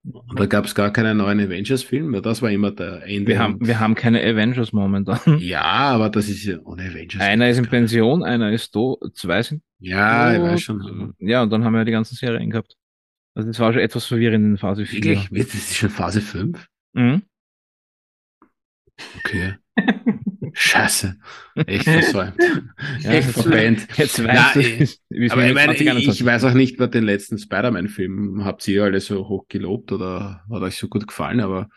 [0.03, 3.27] Und da gab es gar keinen neuen Avengers-Film, weil das war immer der Ende.
[3.27, 5.19] Wir haben, wir haben keine Avengers momentan.
[5.39, 7.21] Ja, aber das ist ja ohne Avengers.
[7.21, 10.47] Einer ist in Pension, einer ist do, zwei sind Ja, ich tot.
[10.47, 11.13] weiß schon.
[11.19, 12.75] Ja, und dann haben wir die ganzen Serien gehabt.
[13.37, 15.03] Also das war schon etwas verwirrend in Phase 4.
[15.03, 15.29] Wirklich?
[15.29, 16.67] Das ist schon Phase 5?
[16.93, 17.21] Mhm.
[19.17, 19.53] Okay.
[20.53, 21.17] Scheiße.
[21.67, 22.33] Echt versäumt.
[23.01, 23.87] Ja, Echt jetzt- verpennt.
[23.95, 26.19] Jetzt Na, du, ich- wie Aber ich, meine, ich, 2021.
[26.21, 30.43] ich weiß auch nicht, wer den letzten Spider-Man-Film habt ihr alle so hoch gelobt oder
[30.51, 31.69] hat euch so gut gefallen, aber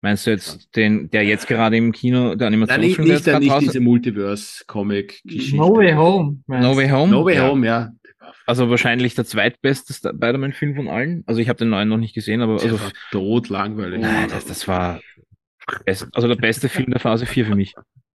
[0.00, 3.08] Meinst du jetzt den, der jetzt gerade im Kino, der Nein, nicht, Animationsfilm, der nicht,
[3.16, 5.56] jetzt gerade nicht diese Multiverse-Comic-Geschichte.
[5.56, 6.38] No Way Home.
[6.46, 7.10] No Way Home?
[7.10, 7.48] No Way Ja.
[7.48, 7.92] Home, ja.
[8.46, 11.22] Also wahrscheinlich der zweitbeste Spider-Man-Film von allen.
[11.26, 14.00] Also ich habe den neuen noch nicht gesehen, aber Der also, war tot langweilig.
[14.00, 15.00] nein, das, das war
[15.84, 17.74] best, also der beste Film der Phase 4 für mich.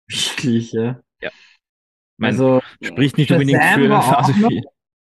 [0.08, 1.02] Wirklich, ja.
[2.18, 4.58] Mein, Also, spricht nicht unbedingt Shazam für war auch Phase noch- 4.
[4.60, 4.64] ich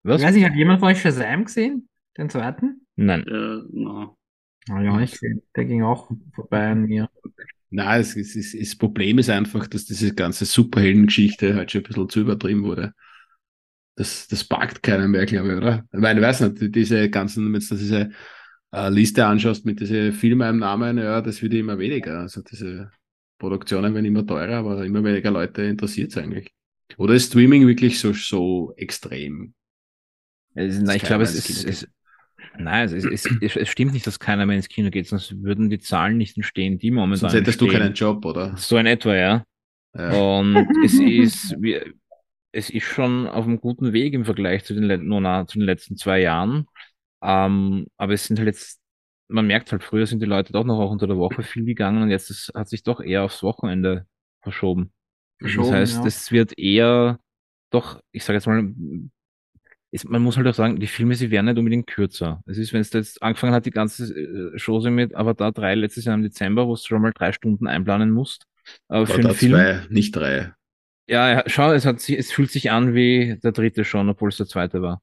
[0.03, 0.21] Was?
[0.23, 1.87] weiß nicht, hat jemand von euch Shazam gesehen?
[2.17, 2.85] Den zweiten?
[2.95, 3.21] Nein.
[3.27, 4.13] Äh, na.
[4.69, 5.41] Hab ich auch nicht gesehen.
[5.55, 7.09] Der ging auch vorbei an mir.
[7.69, 11.83] Nein, es, es, es, das Problem ist einfach, dass diese ganze Superheldengeschichte halt schon ein
[11.87, 12.93] bisschen zu übertrieben wurde.
[13.97, 15.83] Das, das packt keiner mehr, glaube ich, oder?
[15.91, 18.11] Ich meine, ich weiß nicht, diese ganzen, wenn du diese
[18.71, 22.19] äh, Liste anschaust mit diesen Filmen im Namen, ja, das wird immer weniger.
[22.19, 22.91] Also diese
[23.39, 26.51] Produktionen werden immer teurer, aber immer weniger Leute interessiert es eigentlich.
[26.97, 29.55] Oder ist Streaming wirklich so, so extrem?
[30.53, 31.87] Dass nein, ich glaube, es ist, es,
[32.57, 35.71] nein, es, es, es, es stimmt nicht, dass keiner mehr ins Kino geht, sonst würden
[35.71, 37.81] die Zahlen nicht entstehen, die momentan Sonst hättest du entstehen.
[37.81, 38.55] keinen Job, oder?
[38.57, 39.43] So in etwa, ja.
[39.97, 40.11] Ja.
[40.11, 41.93] Und es ist, wir,
[42.57, 44.87] es ist schon auf einem guten Weg im Vergleich zu den,
[45.21, 46.67] na- zu den letzten zwei Jahren.
[47.21, 48.81] Ähm, aber es sind halt jetzt,
[49.27, 52.01] man merkt halt, früher sind die Leute doch noch auch unter der Woche viel gegangen
[52.01, 54.07] und jetzt ist, hat sich doch eher aufs Wochenende
[54.41, 54.91] verschoben.
[55.39, 56.05] Verschoben, das heißt, ja.
[56.05, 57.19] es wird eher
[57.69, 58.73] doch, ich sage jetzt mal,
[59.91, 62.41] ist, man muss halt auch sagen, die Filme, sie werden nicht unbedingt kürzer.
[62.47, 66.05] Es ist, wenn es jetzt angefangen hat, die ganze äh, Chose mit Avatar 3 letztes
[66.05, 68.45] Jahr im Dezember, wo du schon mal drei Stunden einplanen musst.
[68.87, 69.51] Aber für Oder einen Film.
[69.53, 70.53] zwei, nicht drei.
[71.07, 74.37] Ja, ja, schau, es, hat, es fühlt sich an wie der dritte schon, obwohl es
[74.37, 75.01] der zweite war.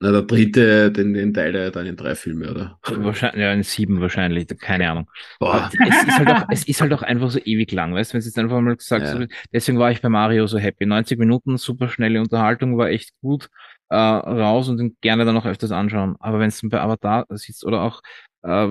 [0.00, 2.78] Na, der dritte, den, den teilt er dann in drei Filme, oder?
[2.82, 5.08] Wahrscheinlich, ja, in sieben wahrscheinlich, keine Ahnung.
[5.38, 5.70] Boah.
[5.88, 8.18] Es ist halt auch, es ist halt auch einfach so ewig lang, weißt du, wenn
[8.18, 9.18] es jetzt einfach mal gesagt Ja.
[9.18, 10.86] wird, deswegen war ich bei Mario so happy.
[10.86, 13.48] 90 Minuten, super schnelle Unterhaltung, war echt gut,
[13.90, 16.16] äh, raus und den gerne dann auch öfters anschauen.
[16.18, 18.02] Aber wenn es bei Avatar sitzt oder auch,
[18.42, 18.68] äh,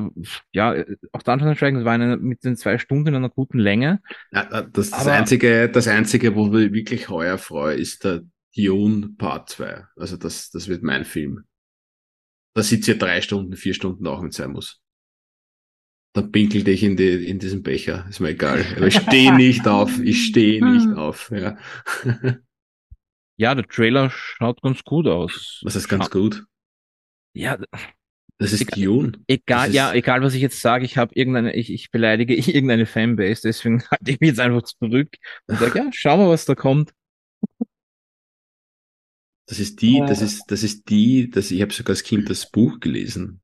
[0.51, 0.76] ja,
[1.13, 4.01] auch Dungeons Dragons war eine, mit den zwei Stunden in einer guten Länge.
[4.32, 8.22] Na, na, das, das, Aber- einzige, das einzige, wo ich wirklich heuer freue, ist der
[8.55, 9.86] Dune Part 2.
[9.95, 11.45] Also das, das wird mein Film.
[12.53, 14.82] Da sitze ich drei Stunden, vier Stunden auch mit sein muss.
[16.13, 18.05] Dann pinkelte ich in, die, in diesen Becher.
[18.09, 18.65] Ist mir egal.
[18.76, 19.97] Aber ich stehe nicht auf.
[20.01, 21.32] Ich stehe nicht auf.
[21.32, 21.57] Ja.
[23.38, 25.61] Ja, der Trailer schaut ganz gut aus.
[25.63, 26.45] Was ist ganz Schau- gut?
[27.34, 27.57] Ja,
[28.41, 28.83] Das ist Egal.
[28.83, 29.11] Dune.
[29.27, 32.33] Egal, Das ist- ja, egal was ich jetzt sage, ich habe irgendeine, ich, ich beleidige
[32.35, 35.09] irgendeine Fanbase, deswegen halte ich mich jetzt einfach zurück
[35.47, 36.91] und sage, ja, schau mal, was da kommt.
[39.47, 42.49] Das ist die, das ist, das ist die, das, ich habe sogar als Kind das
[42.49, 43.41] Buch gelesen.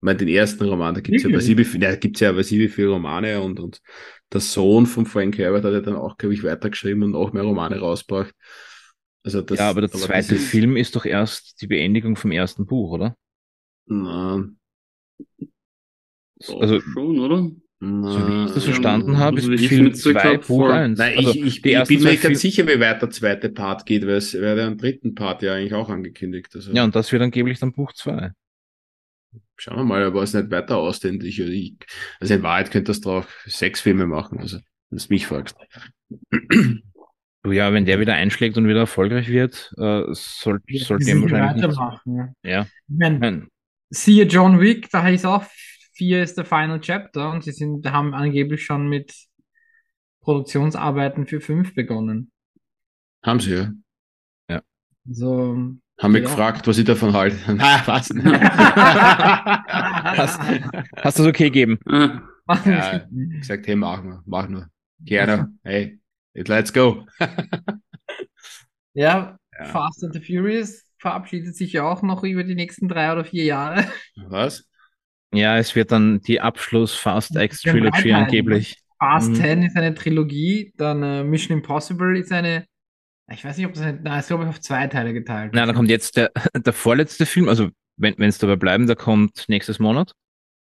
[0.00, 2.36] Ich meine, den ersten Roman, da gibt's ja, weiß ich, wie viel, da gibt's ja,
[2.36, 3.80] weiß ich, wie viele Romane und, und
[4.32, 7.42] der Sohn von Frank Herbert hat ja dann auch, glaube ich, weitergeschrieben und auch mehr
[7.42, 8.32] Romane rausgebracht.
[9.24, 12.30] Also das, ja, aber der das zweite ist- Film ist doch erst die Beendigung vom
[12.30, 13.16] ersten Buch, oder?
[13.88, 14.44] Na,
[16.46, 17.50] Doch, Also, schon, oder?
[17.80, 20.72] na, so wie ich das Ja, verstanden habe, ist Film mitgekriegt 2 hab, Buch voll.
[20.72, 20.98] 1.
[20.98, 23.86] Nein, Also, ich, ich, ich bin mir nicht ganz sicher, wie weit der zweite Part
[23.86, 26.54] geht, weil es wäre der dritten Part ja eigentlich auch angekündigt.
[26.54, 28.32] Also Ja, und das wird angeblich dann Buch 2.
[29.56, 31.24] schauen wir mal, aber es nicht weiter ausdehnt.
[31.24, 34.58] Also in Wahrheit könnte das drauf sechs Filme machen, also
[34.90, 35.56] wenn du mich fragst.
[37.44, 41.54] Du, ja, wenn der wieder einschlägt und wieder erfolgreich wird, äh, soll, sollte ihm wahrscheinlich
[41.54, 41.62] nicht.
[41.68, 42.34] weitermachen.
[42.42, 42.62] Ja.
[42.62, 43.48] Ich meine, Nein,
[43.90, 45.44] siehe John Wick, da ist auch
[45.94, 49.12] 4 ist der Final Chapter und sie sind, haben angeblich schon mit
[50.20, 52.30] Produktionsarbeiten für 5 begonnen.
[53.24, 53.68] Haben sie,
[54.48, 54.62] ja.
[55.10, 55.54] So,
[56.00, 56.28] Haben wir Ja.
[56.28, 57.36] gefragt, was ich davon halte.
[57.52, 58.10] Na, was?
[60.18, 60.40] Hast,
[60.96, 61.78] hast du das okay gegeben?
[62.64, 63.04] Ja.
[63.10, 64.68] gesagt, hey, mach nur, mach nur.
[65.04, 65.52] Gerne.
[65.64, 65.98] Hey,
[66.34, 67.04] let's go.
[68.94, 69.64] ja, Ja.
[69.66, 73.44] Fast and the Furious verabschiedet sich ja auch noch über die nächsten drei oder vier
[73.44, 73.84] Jahre.
[74.16, 74.64] Was?
[75.32, 78.76] Ja, es wird dann die Abschluss Fast X Trilogy angeblich.
[78.98, 79.34] Fast Mhm.
[79.36, 82.64] 10 ist eine Trilogie, dann äh, Mission Impossible ist eine,
[83.30, 85.52] ich weiß nicht, ob das eine, nein, ist glaube ich auf zwei Teile geteilt.
[85.54, 88.96] Na, dann kommt jetzt der, der vorletzte Film, also wenn wenn es dabei bleiben, der
[88.96, 90.12] kommt nächstes Monat.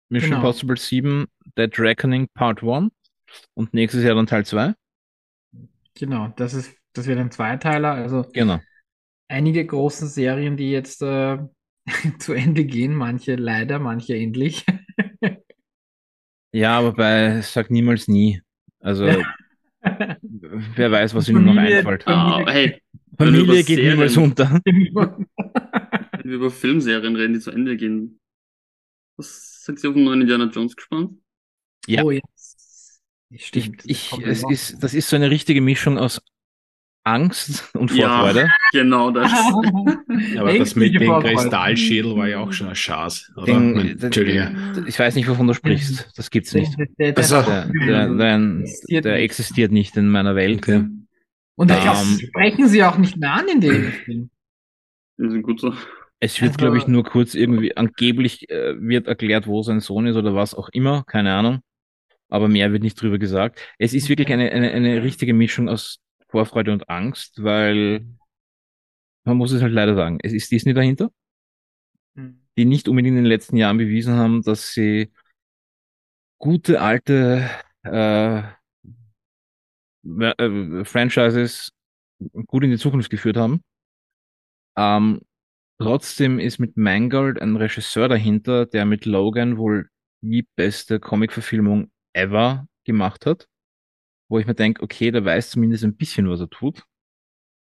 [0.09, 0.41] Mission Genau.
[0.41, 2.91] Impossible 7, Dead Reckoning Part 1
[3.53, 4.73] und nächstes Jahr dann Teil 2.
[5.95, 8.59] Genau, das ist, das wird ein Zweiteiler, also Genau.
[9.29, 11.37] Einige große Serien, die jetzt äh,
[12.19, 14.65] zu Ende gehen, manche leider, manche endlich.
[16.51, 18.41] Ja, aber bei Sag niemals nie.
[18.79, 19.17] Also, Ja.
[20.21, 22.07] wer weiß, was ihnen noch Familie- einfällt.
[22.07, 22.81] ah, hey,
[23.17, 24.59] Familie geht niemals Serien- unter.
[24.65, 28.19] wenn wir über Filmserien reden, die zu Ende gehen.
[29.17, 31.19] Was sagt ihr auf den neuen Indiana Jones gespannt?
[31.87, 32.03] Ja.
[32.03, 33.01] Oh, jetzt.
[33.31, 33.83] Ich, Stimmt.
[33.85, 36.21] ich, Kommt es ist, das ist so eine richtige Mischung aus
[37.03, 38.19] Angst und Ja.
[38.19, 38.49] Vorfreude.
[38.71, 39.31] Genau das.
[40.37, 41.35] Aber das mit dem Vorfreude.
[41.35, 42.75] Kristallschädel war ja auch schon ein
[43.45, 44.55] den, Entschuldige.
[44.87, 46.11] ich weiß nicht, wovon du sprichst.
[46.17, 46.71] Das gibt's nicht.
[46.77, 47.65] Der, der, der, Also- Der,
[48.07, 49.23] der, der, Existiert der nicht.
[49.23, 50.59] existiert nicht in meiner Welt.
[50.59, 50.85] Okay.
[51.55, 54.29] Und Ähm, das sprechen sie auch nicht mehr an in dem Film.
[55.17, 55.73] Die sind gut so.
[56.21, 60.05] Es wird, Also- glaube ich, nur kurz irgendwie, angeblich äh, wird erklärt, wo sein Sohn
[60.07, 61.59] ist oder was auch immer, keine Ahnung.
[62.29, 63.59] Aber mehr wird nicht drüber gesagt.
[63.79, 68.05] Es ist wirklich eine, eine, eine richtige Mischung aus Vorfreude und Angst, weil
[69.25, 71.11] man muss es halt leider sagen, es ist Disney dahinter,
[72.57, 75.11] die nicht unbedingt in den letzten Jahren bewiesen haben, dass sie
[76.39, 77.49] gute alte
[77.83, 78.43] äh,
[80.19, 81.71] äh, Franchises
[82.47, 83.61] gut in die Zukunft geführt haben.
[84.77, 85.21] Ähm,
[85.79, 89.89] trotzdem ist mit Mangold ein Regisseur dahinter, der mit Logan wohl
[90.21, 93.48] die beste Comic-Verfilmung ever gemacht hat,
[94.29, 96.83] wo ich mir denke, okay, der weiß zumindest ein bisschen, was er tut.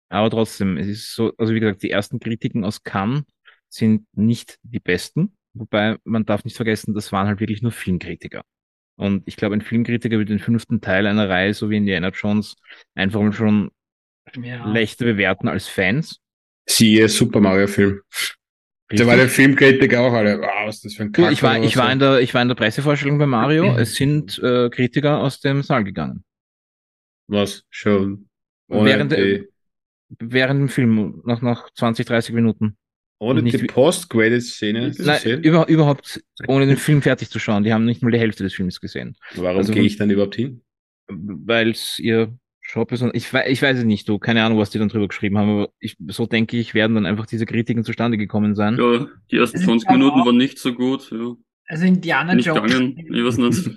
[0.10, 3.24] Aber trotzdem, es ist so, also wie gesagt, die ersten Kritiken aus Cannes
[3.70, 8.44] sind nicht die besten, wobei man darf nicht vergessen, das waren halt wirklich nur Filmkritiker.
[8.98, 12.56] Und ich glaube, ein Filmkritiker wird den fünften Teil einer Reihe, so wie Indiana Jones,
[12.94, 13.72] einfach mal schon
[14.36, 14.64] Ja.
[14.64, 16.20] schlechter bewerten als Fans.
[16.68, 18.02] Siehe Super Mario Film.
[18.90, 21.62] Da war der Filmkritiker auch alle, wow, was ist das für ein Kack ich war,
[21.64, 23.76] ich war in der, ich war in der Pressevorstellung bei Mario.
[23.78, 26.24] Es sind äh, Kritiker aus dem Saal gegangen.
[27.28, 27.64] Was?
[27.70, 28.30] Schon.
[28.68, 29.48] Ohne Während, die,
[30.20, 32.78] während dem Film, nach, nach 20, 30 Minuten.
[33.20, 35.44] ohne nicht die Post-Credit-Szene zu Nein, sehen?
[35.44, 37.64] über, überhaupt ohne den Film fertig zu schauen.
[37.64, 39.16] Die haben nicht mal die Hälfte des Films gesehen.
[39.36, 40.62] Warum also gehe ich dann überhaupt hin?
[41.08, 43.04] Weil es ihr Shop ist.
[43.04, 45.50] Und ich, ich weiß es nicht, du, keine Ahnung, was die dann drüber geschrieben haben,
[45.50, 48.78] aber ich, so denke ich, werden dann einfach diese Kritiken zustande gekommen sein.
[48.78, 51.12] Ja, die ersten Es ist 20 aber Minuten waren nicht so gut.
[51.12, 51.36] Ja.
[51.68, 52.72] Also Indiana Nicht Jones.
[52.72, 52.96] gegangen.
[52.98, 53.70] Ich weiß nicht.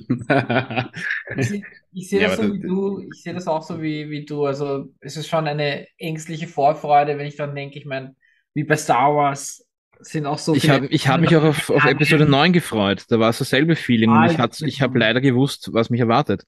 [1.36, 1.62] Ich,
[1.92, 4.10] ich sehe Ja, das so aber wie das- du, ich sehe das auch so wie,
[4.10, 4.44] wie du.
[4.44, 8.14] Also es ist schon eine ängstliche Vorfreude, wenn ich dann denke, ich meine,
[8.54, 9.64] wie bei Star Wars
[10.00, 13.04] sind auch so Ich viele- habe ich hab mich auch auf, auf Episode 9 gefreut.
[13.08, 14.10] Da war es dasselbe Feeling.
[14.10, 16.44] Und ich, hat's- ich habe leider gewusst, was mich erwartet.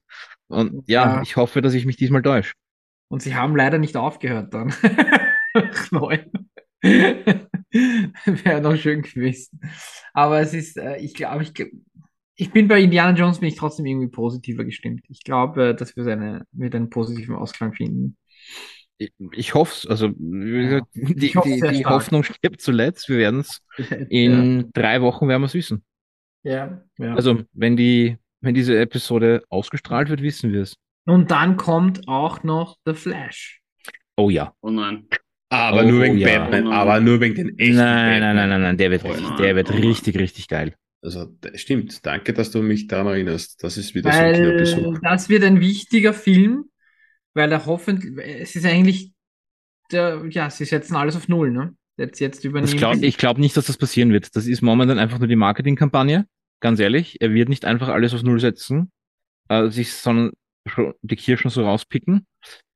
[0.49, 1.23] Und ja, Ja.
[1.23, 2.53] ich hoffe, dass ich mich diesmal täusche.
[3.09, 4.73] Und sie haben leider nicht aufgehört dann.
[5.91, 6.19] Neu.
[8.25, 9.61] Wäre noch schön gewesen.
[10.13, 11.53] Aber es ist, äh, ich glaube, ich,
[12.35, 15.03] ich bin bei Indiana Jones bin ich trotzdem irgendwie positiver gestimmt.
[15.09, 18.17] Ich glaube, äh, dass wir seine, mit einen positiven Ausklang finden.
[18.99, 19.87] Ich, ich hoffe es.
[19.87, 21.87] Also, wie gesagt, die, Ich die, die.
[21.87, 23.09] Hoffnung stirbt zuletzt.
[23.09, 23.63] Wir werden es
[24.09, 25.85] in drei Wochen werden wir es wissen.
[26.43, 27.15] ja, ja.
[27.15, 30.77] Also, wenn die, wenn diese Episode ausgestrahlt wird, wissen wir es.
[31.07, 33.63] Und dann kommt auch noch The Flash.
[34.17, 34.55] Oh ja.
[34.61, 35.09] Oh nein.
[35.51, 36.29] Aber Oh, nur wegen ja.
[36.29, 38.37] Batman, aber nur wegen den echten Nein, nein, Batman.
[38.37, 39.81] nein, nein, nein, der wird, Oh richtig, nein, der wird oh nein.
[39.81, 40.75] richtig, richtig geil.
[41.03, 42.05] Also, stimmt.
[42.07, 43.63] Danke, dass du mich daran erinnerst.
[43.65, 44.99] Das ist wieder so ein Weil Kinobesuch.
[45.03, 46.67] das wird ein wichtiger Film,
[47.35, 49.13] weil er hoffentlich, es ist eigentlich,
[49.93, 51.75] der, ja, sie setzen alles auf Null, ne?
[51.99, 52.73] Jetzt, jetzt übernehmen.
[52.73, 54.35] Ich glaube ich glaub nicht, dass das passieren wird.
[54.37, 56.27] Das ist momentan einfach nur die Marketingkampagne.
[56.61, 58.91] Ganz ehrlich, er wird nicht einfach alles auf Null setzen,
[59.49, 60.33] äh, sich, sondern
[60.67, 62.27] schon die Kirschen so rauspicken.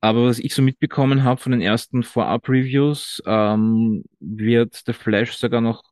[0.01, 5.61] Aber was ich so mitbekommen habe von den ersten Vorab-Reviews, ähm, wird The Flash sogar
[5.61, 5.83] noch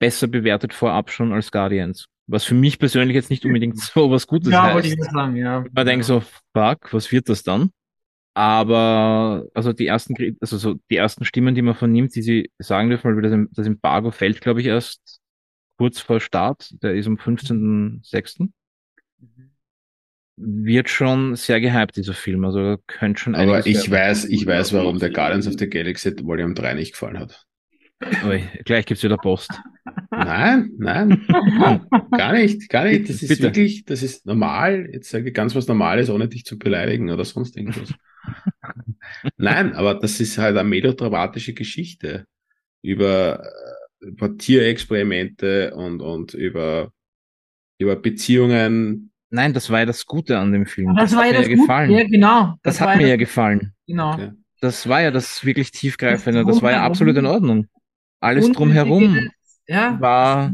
[0.00, 2.06] besser bewertet vorab schon als Guardians.
[2.26, 4.74] Was für mich persönlich jetzt nicht unbedingt so was Gutes ja, heißt.
[4.74, 5.64] wollte ich sagen, ja.
[5.72, 6.22] Man denkt so,
[6.54, 7.70] fuck, was wird das dann?
[8.34, 12.88] Aber also die ersten, also so die ersten Stimmen, die man vernimmt, die sie sagen
[12.88, 15.20] dürfen, weil das, das Embargo fällt, glaube ich, erst
[15.76, 18.50] kurz vor Start, der ist am 15.06.
[20.42, 22.44] Wird schon sehr gehypt, dieser Film.
[22.44, 23.92] Also könnte schon Aber ich werden.
[23.92, 27.44] weiß, ich weiß, warum der Guardians of the Galaxy Volume 3 nicht gefallen hat.
[28.24, 29.50] Ui, gleich gibt's wieder Post.
[30.10, 31.26] Nein, nein,
[32.16, 33.08] gar nicht, gar nicht.
[33.10, 33.42] Das ist Bitte.
[33.42, 34.88] wirklich, das ist normal.
[34.90, 37.92] Jetzt sage ich ganz was Normales, ohne dich zu beleidigen oder sonst irgendwas.
[39.36, 42.24] Nein, aber das ist halt eine melodramatische Geschichte
[42.82, 46.92] über, äh, über Tierexperimente und, und über,
[47.78, 49.09] über Beziehungen.
[49.30, 50.94] Nein, das war ja das Gute an dem Film.
[50.96, 51.60] Das war hat ja mir das Gute.
[51.60, 51.90] gefallen.
[51.92, 52.54] Ja, genau.
[52.62, 53.72] das, war hat mir ja das- gefallen.
[53.86, 54.12] Genau.
[54.14, 54.30] Okay.
[54.60, 56.44] Das war ja das wirklich tiefgreifende.
[56.44, 57.66] Das Das war ja absolut in Ordnung.
[58.20, 59.30] Alles drumherum
[59.66, 59.98] Ja.
[60.00, 60.52] war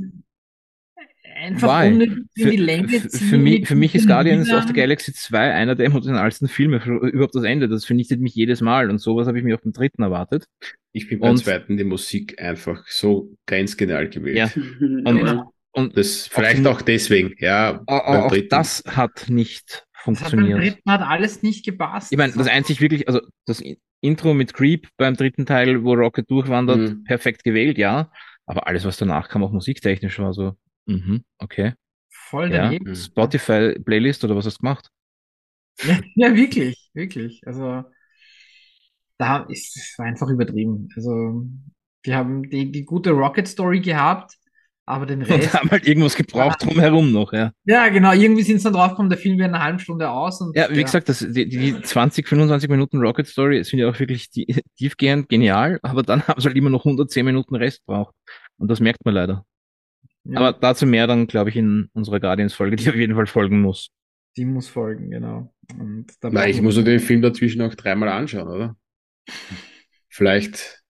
[1.39, 1.89] Einfach Why?
[1.93, 4.73] unnötig in Für, die Länge für, ziehen für, mich, für mich ist Guardians of the.
[4.73, 7.69] Galaxy 2 einer der emotionalsten Filme, für, überhaupt das Ende.
[7.69, 10.47] Das vernichtet mich jedes Mal und sowas habe ich mir auf dem dritten erwartet.
[10.93, 14.37] Ich bin beim Und- zweiten die Musik einfach so grenzgenial gewählt.
[14.37, 14.49] Ja.
[15.05, 15.45] Und
[15.77, 17.83] Und, Das vielleicht den- auch deswegen, ja.
[17.87, 20.05] auch, auch das hat nicht Das hat beim
[20.41, 20.59] funktioniert.
[20.61, 22.13] dritten hat alles nicht gepasst.
[22.13, 23.63] Ich meine, das einzig wirklich, also das
[24.01, 27.05] Intro mit Creep beim dritten Teil, wo Rocket durchwandert, Mhm.
[27.05, 28.11] perfekt gewählt, ja.
[28.47, 30.57] Aber alles, was danach kam, auch musiktechnisch war so,
[30.87, 31.75] mhm, okay.
[32.11, 32.95] voll Ja, daneben.
[32.95, 34.91] Spotify-Playlist oder was hast du gemacht?
[35.83, 37.43] Ja, ja, wirklich, wirklich.
[37.47, 37.85] Also
[39.19, 40.89] da ist es einfach übertrieben.
[40.97, 41.45] Also
[42.05, 44.35] die haben die, die gute Rocket Story gehabt,
[44.87, 45.53] aber den Und Rest.
[45.53, 47.53] haben halt irgendwas gebraucht drumherum noch, ja.
[47.65, 50.57] Ja, genau, irgendwie sind sie dann draufgekommen, der Film wäre eine halbe Stunde aus und
[50.57, 54.31] Ja, wie gesagt, das, die, die 20, 25 Minuten Rocket Story sind ja auch wirklich
[54.31, 54.47] die,
[54.79, 58.15] tiefgehend genial, aber dann haben sie halt immer noch 110 Minuten Rest braucht.
[58.59, 59.45] Und das merkt man leider.
[60.25, 63.61] ja, Aber dazu mehr dann, glaube ich, in unserer Guardians-Folge, die auf jeden Fall folgen
[63.61, 63.91] muss.
[64.37, 65.53] die muss folgen, genau.
[65.79, 68.77] Und Nein, ich muss mir den Film dazwischen auch dreimal anschauen, oder?
[70.09, 70.83] Vielleicht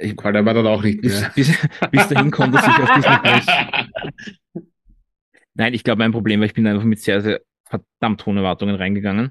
[0.00, 1.30] Ich- gefällt er mir dann auch nicht Bis, mehr.
[1.34, 1.54] bis,
[1.90, 4.64] bis dahin kommt er sich auf Disney Plus.
[5.54, 8.74] Nein, ich glaube, mein Problem war, ich bin einfach mit sehr, sehr verdammt hohen Erwartungen
[8.76, 9.30] reingegangen.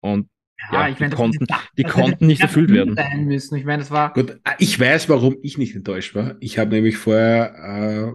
[0.00, 0.28] Und
[0.72, 2.96] ja, die ich meine, konnten- das- die das konnten nicht erfüllt werden.
[3.26, 3.56] Müssen.
[3.56, 6.36] Ich meine, das war Gut, äh, ich weiß, warum ich nicht enttäuscht war.
[6.40, 7.54] Ich habe nämlich vorher,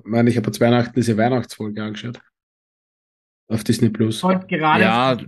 [0.04, 2.20] äh, meine, ich habe zu Weihnachten diese Weihnachtsfolge angeschaut.
[3.50, 4.24] Auf Disney Plus.
[4.24, 4.82] heute gerade.
[4.84, 5.28] Ja, die-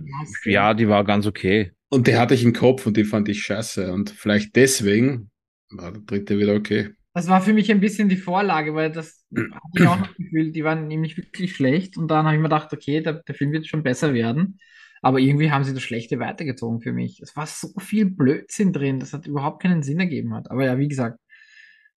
[0.50, 1.72] ja, die war ganz okay.
[1.90, 3.92] Und die hatte ich im Kopf und die fand ich scheiße.
[3.92, 5.29] Und vielleicht deswegen
[5.70, 6.90] war der dritte wieder okay.
[7.12, 10.54] Das war für mich ein bisschen die Vorlage, weil das hatte ich auch noch gefühlt,
[10.54, 11.96] die waren nämlich wirklich schlecht.
[11.96, 14.58] Und dann habe ich mir gedacht, okay, der, der Film wird schon besser werden.
[15.02, 17.20] Aber irgendwie haben sie das Schlechte weitergezogen für mich.
[17.20, 20.50] Es war so viel Blödsinn drin, das hat überhaupt keinen Sinn ergeben hat.
[20.50, 21.18] Aber ja, wie gesagt,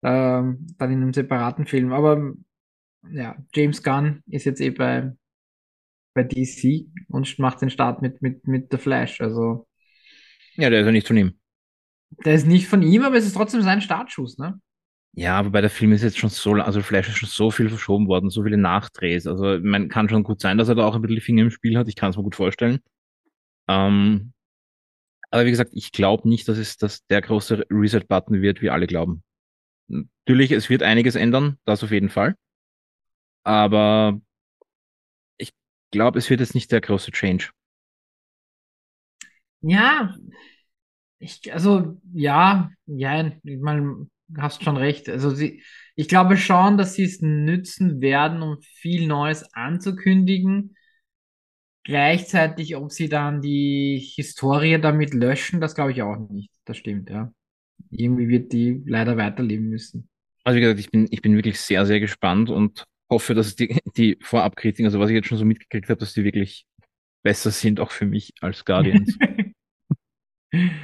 [0.04, 1.92] ähm, dann in einem separaten Film.
[1.92, 2.34] Aber
[3.12, 5.12] ja, James Gunn ist jetzt eh bei,
[6.14, 9.20] bei DC und macht den Start mit, mit, mit The Flash.
[9.22, 9.68] Also
[10.56, 11.34] Ja, der ist ja nicht von ihm.
[12.26, 14.60] Der ist nicht von ihm, aber es ist trotzdem sein Startschuss, ne?
[15.16, 17.70] Ja, aber bei der Film ist jetzt schon so, also Flash ist schon so viel
[17.70, 19.28] verschoben worden, so viele Nachdrehs.
[19.28, 21.52] Also, man kann schon gut sein, dass er da auch ein bisschen die Finger im
[21.52, 21.88] Spiel hat.
[21.88, 22.80] Ich kann es mir gut vorstellen.
[23.68, 24.34] Ähm,
[25.32, 28.88] aber wie gesagt, ich glaube nicht, dass es dass der große Reset-Button wird, wie alle
[28.88, 29.24] glauben.
[29.88, 32.36] Natürlich, es wird einiges ändern, das auf jeden Fall.
[33.44, 34.20] Aber
[35.38, 35.54] ich
[35.92, 37.52] glaube, es wird jetzt nicht der große Change.
[39.62, 40.16] Ja,
[41.24, 44.08] ich, also, ja, ja, ich meine,
[44.38, 45.10] hast schon recht.
[45.10, 45.64] Also, sie,
[45.96, 50.76] ich glaube schon, dass sie es nützen werden, um viel Neues anzukündigen.
[51.84, 56.50] Gleichzeitig, ob sie dann die Historie damit löschen, das glaube ich auch nicht.
[56.66, 57.34] Das stimmt, ja.
[57.90, 60.08] Irgendwie wird die leider weiterleben müssen.
[60.46, 63.78] Also wie gesagt, ich bin, ich bin wirklich sehr, sehr gespannt und hoffe, dass die,
[63.98, 66.66] die Vorabkritiken, also was ich jetzt schon so mitgekriegt habe, dass die wirklich
[67.22, 69.18] besser sind, auch für mich als Guardians.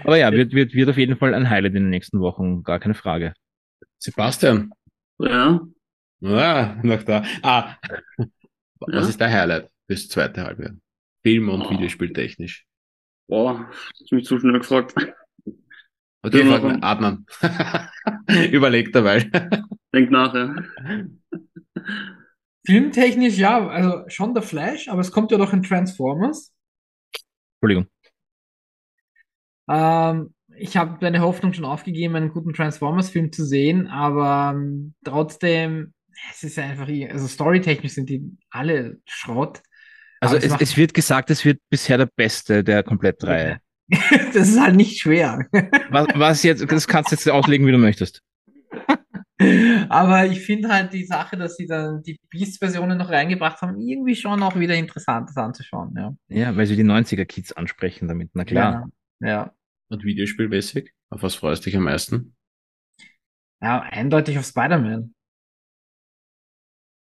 [0.04, 2.80] Aber ja, wird, wird, wird auf jeden Fall ein Highlight in den nächsten Wochen, gar
[2.80, 3.34] keine Frage.
[4.00, 4.72] Sebastian.
[5.20, 5.60] Ja,
[6.22, 7.24] Ja, noch da.
[7.44, 7.76] Ah,
[8.80, 9.10] was Ja?
[9.10, 10.72] ist dein Highlight fürs zweite Halbjahr?
[11.24, 11.70] Film- und Oh.
[11.72, 12.66] Videospieltechnisch.
[13.28, 14.96] boah, hast mich zu schnell gefragt.
[16.22, 16.74] Und du Ja, fragst warum?
[16.76, 17.26] mich, Adnan.
[18.52, 19.30] Überleg dabei.
[19.94, 20.56] Denk nach, ja.
[22.66, 26.54] Filmtechnisch, ja, also schon der Flash, aber es kommt ja doch in Transformers.
[27.62, 27.88] Entschuldigung.
[29.70, 35.94] Ähm, ich habe meine Hoffnung schon aufgegeben, einen guten Transformers-Film zu sehen, aber ähm, trotzdem,
[36.32, 39.62] es ist einfach, also storytechnisch sind die alle Schrott.
[40.20, 43.60] Also es es, wird gesagt, es wird bisher der beste der Komplettreihe.
[44.34, 45.48] Das ist halt nicht schwer.
[45.90, 48.22] Was, was jetzt, das kannst du jetzt auslegen, wie du möchtest.
[49.90, 54.16] Aber ich finde halt die Sache, dass sie dann die Beast-Versionen noch reingebracht haben, irgendwie
[54.16, 56.14] schon auch wieder interessant, das anzuschauen, ja.
[56.28, 58.90] Ja, weil sie die 90er-Kids ansprechen damit, na klar.
[59.22, 59.54] Ja, ja.
[59.90, 60.94] Und Videospielmäßig?
[61.12, 62.36] Auf was freust du dich am meisten?
[63.62, 65.14] Ja, eindeutig auf Spider-Man.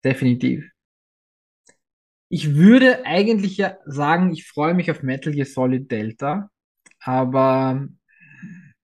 [0.04, 0.70] definitiv.
[2.28, 6.50] Ich würde eigentlich ja sagen, ich freue mich auf Metal Gear Solid Delta,
[7.00, 7.88] aber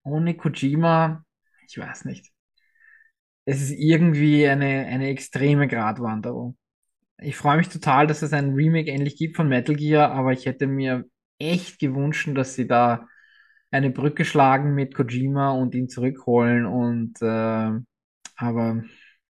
[0.02, 1.24] ohne Kojima,
[1.68, 2.30] ich weiß nicht.
[3.44, 6.56] Es ist irgendwie eine, eine extreme Gratwanderung.
[7.18, 10.46] Ich freue mich total, dass es ein Remake endlich gibt von Metal Gear, aber ich
[10.46, 11.04] hätte mir
[11.38, 13.08] echt gewünscht, dass sie da
[13.70, 17.70] eine Brücke schlagen mit Kojima und ihn zurückholen und äh,
[18.36, 18.84] aber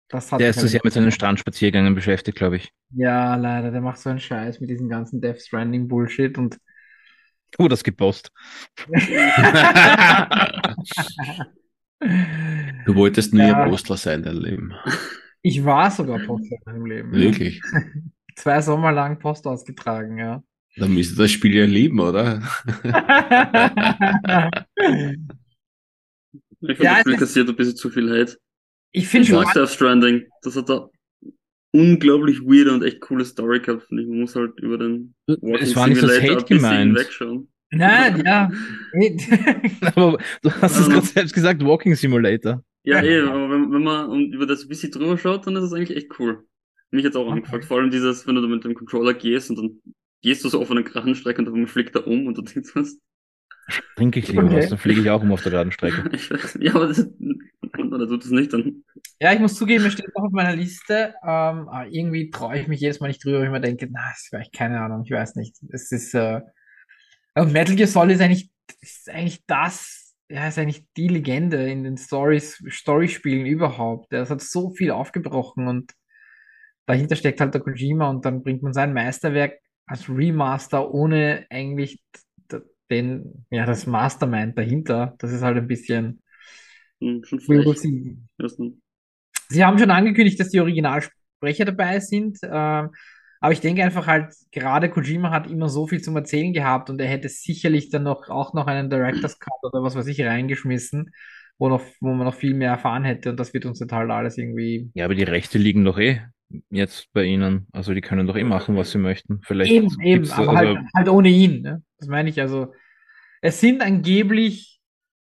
[0.09, 2.73] das hat Der ist halt so sehr mit seinen Strandspaziergängen beschäftigt, glaube ich.
[2.91, 6.59] ja, leider, der macht so einen Scheiß mit diesem ganzen Death Stranding Bullshit und
[7.59, 8.31] Oh, das gepost.
[12.87, 13.63] Du wolltest nie Ja.
[13.65, 14.73] ein Postler sein, dein Leben.
[15.43, 17.15] ich war sogar Post in meinem Leben.
[17.15, 17.21] ja.
[17.21, 17.61] Wirklich.
[18.37, 20.43] Zwei Sommer lang Post ausgetragen, ja.
[20.79, 22.43] Dann müsste das Spiel ja lieben, oder?
[26.61, 28.37] Ich fand, Ja, das ist- kassiert ein bisschen zu viel Hate.
[28.93, 30.27] ich Ich finde mag Death Stranding.
[30.43, 30.89] Das hat da
[31.73, 33.85] unglaublich weirde und echt coole Story gehabt.
[33.85, 34.09] finde ich.
[34.09, 36.99] Man muss halt über den Es war nicht als Hate ein bisschen gemeint.
[36.99, 37.49] wegschauen.
[37.71, 38.51] Nein, ja.
[39.95, 40.93] Aber du hast es Ähm.
[40.95, 42.65] gerade selbst gesagt, Walking Simulator.
[42.85, 45.73] Ja, eh, aber wenn, wenn man über das ein bisschen drüber schaut, dann ist es
[45.75, 46.47] eigentlich echt cool.
[46.91, 47.33] Mich jetzt auch Okay.
[47.33, 47.67] angefragt.
[47.67, 49.79] Vor allem dieses, wenn du da mit dem Controller gehst und dann
[50.23, 52.99] gehst du so auf einer Kranenstrecke und dann fliegt er um und du denkst was.
[53.97, 54.57] Trinke ich lieber Okay.
[54.57, 56.09] was, dann fliege ich auch um auf der geraden Strecke.
[56.13, 57.07] Ich weiß, ja, aber das,
[57.79, 58.85] oder tut es nicht, dann.
[59.21, 61.15] Ja, ich muss zugeben, es steht noch auf meiner Liste.
[61.23, 64.11] Ähm, aber irgendwie traue ich mich jedes Mal nicht drüber, weil ich mir denke, na,
[64.13, 65.57] ist vielleicht keine Ahnung, ich weiß nicht.
[65.71, 66.41] Es ist, äh,
[67.35, 68.51] und Metal Gear Solid ist eigentlich,
[68.81, 74.13] ist eigentlich das, ja, ist eigentlich die Legende in den Stories, Storyspielen überhaupt.
[74.13, 75.93] Das hat so viel aufgebrochen und
[76.87, 79.59] dahinter steckt halt der Kojima und dann bringt man sein Meisterwerk
[79.89, 82.01] als Remaster ohne eigentlich
[82.91, 85.15] den, ja, das Mastermind dahinter.
[85.19, 86.23] Das ist halt ein bisschen
[87.01, 87.23] Hm.
[89.49, 92.91] Sie haben schon angekündigt, dass die Originalsprecher dabei sind, ähm,
[93.41, 97.01] aber ich denke einfach halt, gerade Kojima hat immer so viel zum Erzählen gehabt und
[97.01, 101.13] er hätte sicherlich dann noch auch noch einen Director's Cut oder was weiß ich reingeschmissen,
[101.57, 104.39] wo noch, wo man noch viel mehr erfahren hätte und das wird uns total alles
[104.39, 104.91] irgendwie.
[104.95, 106.21] Ja, aber die Rechte liegen doch eh
[106.71, 107.67] jetzt bei ihnen.
[107.73, 109.41] Also die können doch eh machen, was sie möchten.
[109.45, 111.83] Vielleicht Eben, eben, aber also, halt, halt ohne ihn, ne?
[111.99, 112.73] Das meine ich also.
[113.41, 114.81] Es sind angeblich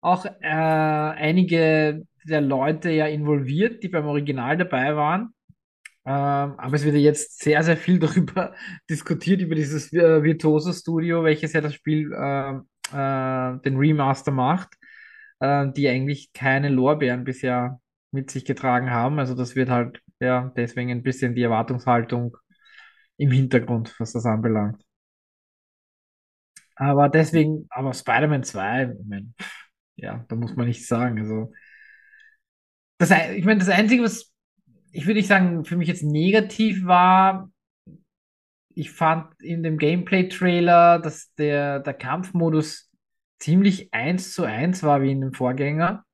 [0.01, 5.35] auch äh, einige der Leute ja involviert, die beim Original dabei waren.
[6.07, 8.55] Ähm, aber es wird ja jetzt sehr, sehr viel darüber
[8.91, 12.55] diskutiert, über dieses äh, Virtuoso Studio, welches ja das Spiel, äh,
[12.93, 14.75] äh, den Remaster macht,
[15.41, 19.19] äh, die eigentlich keine Lorbeeren bisher mit sich getragen haben.
[19.19, 22.37] Also das wird halt, ja, deswegen ein bisschen die Erwartungshaltung
[23.19, 24.85] im Hintergrund, was das anbelangt.
[26.77, 29.35] Aber deswegen, aber Spider-Man 2, ich mein,
[29.97, 31.19] ja, da muss man nichts sagen.
[31.21, 31.53] Also,
[32.99, 34.33] das, ich meine, das Einzige, was
[34.93, 37.51] ich würde nicht sagen, für mich jetzt negativ war,
[38.75, 42.91] ich fand in dem Gameplay-Trailer, dass der, der Kampfmodus
[43.39, 46.05] ziemlich eins zu eins war wie in dem Vorgänger.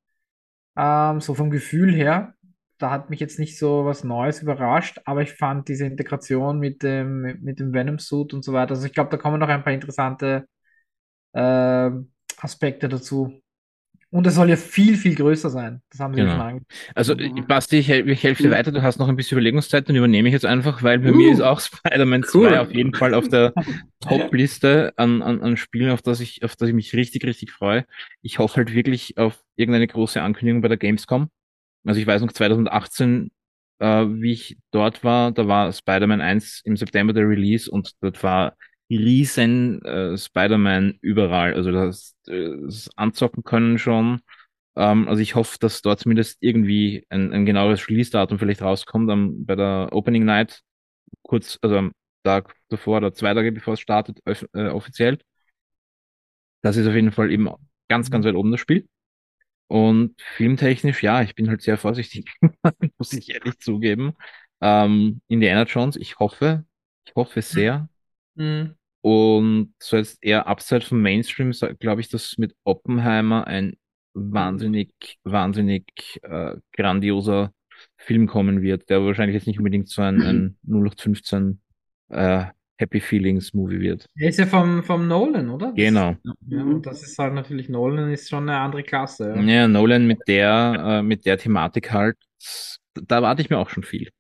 [0.77, 2.35] Ähm, so vom Gefühl her.
[2.81, 6.83] Da hat mich jetzt nicht so was Neues überrascht, aber ich fand diese Integration mit
[6.83, 8.73] dem, mit dem Venom-Suit und so weiter.
[8.73, 10.47] Also ich glaube, da kommen noch ein paar interessante
[11.35, 13.43] ähm, Aspekte dazu.
[14.11, 15.83] Und es soll ja viel, viel größer sein.
[15.91, 16.31] Das haben sie ja Genau.
[16.31, 16.63] schon ange
[16.97, 17.47] also Mhm.
[17.47, 18.73] Basti, ich, ich helfe dir weiter.
[18.73, 21.31] Du hast noch ein bisschen Überlegungszeit, dann übernehme ich jetzt einfach, weil bei Uh, mir
[21.31, 22.51] ist auch Spider-Man cool.
[22.51, 23.55] 2 auf jeden Fall auf der
[24.01, 27.87] Top-Liste an, an, an Spielen, auf das ich, auf das ich mich richtig, richtig freue.
[28.23, 31.31] Ich hoffe halt wirklich auf irgendeine große Ankündigung bei der Gamescom.
[31.85, 33.31] Also ich weiß noch 2018,
[33.79, 38.23] äh, wie ich dort war, da war Spider-Man 1 im September der Release und dort
[38.23, 38.57] war
[38.91, 41.55] riesen äh, Spider-Man überall.
[41.55, 44.21] Also das, das anzocken können schon.
[44.77, 49.45] Ähm, also ich hoffe, dass dort zumindest irgendwie ein, ein genaueres Release-Datum vielleicht rauskommt am,
[49.47, 50.63] bei der Opening Night,
[51.23, 51.93] kurz, also am
[52.25, 55.19] Tag davor oder zwei Tage bevor es startet, äh, offiziell.
[56.63, 57.49] Das ist auf jeden Fall eben
[57.89, 58.87] ganz, ganz weit oben das Spiel.
[59.71, 62.29] Und filmtechnisch, ja, ich bin halt sehr vorsichtig,
[62.99, 64.15] muss ich ehrlich zugeben.
[64.61, 66.65] Ähm, Indiana Jones, ich hoffe,
[67.05, 67.89] ich hoffe sehr.
[68.35, 68.75] Mhm.
[69.01, 73.77] Und so jetzt eher abseits vom Mainstream, glaube ich, dass mit Oppenheimer ein
[74.13, 77.53] wahnsinnig, wahnsinnig äh, grandioser
[77.97, 81.61] Film kommen wird, der wahrscheinlich jetzt nicht unbedingt so ein, ein 0815
[82.09, 82.47] äh,
[82.81, 84.07] Happy Feelings Movie wird.
[84.17, 85.73] Er ist ja vom, vom Nolan, oder?
[85.73, 86.17] Genau.
[86.49, 89.35] Ja, und das ist halt natürlich, Nolan ist schon eine andere Klasse.
[89.37, 89.43] Ja.
[89.43, 92.17] Ja, Nolan mit der, äh, mit der Thematik halt,
[92.95, 94.11] da erwarte ich mir auch schon viel.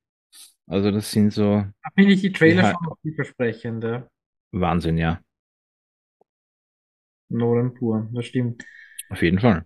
[0.67, 2.73] Also das sind so Da finde ich die Trailer Ja.
[2.73, 3.83] schon vielversprechend.
[3.85, 4.07] Ja.
[4.53, 5.21] Wahnsinn, ja,
[7.31, 8.65] Nolan pur, das stimmt.
[9.11, 9.65] auf jeden Fall.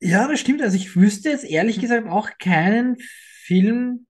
[0.00, 0.62] Ja, das stimmt.
[0.62, 4.06] Also ich wüsste jetzt ehrlich gesagt auch keinen Film,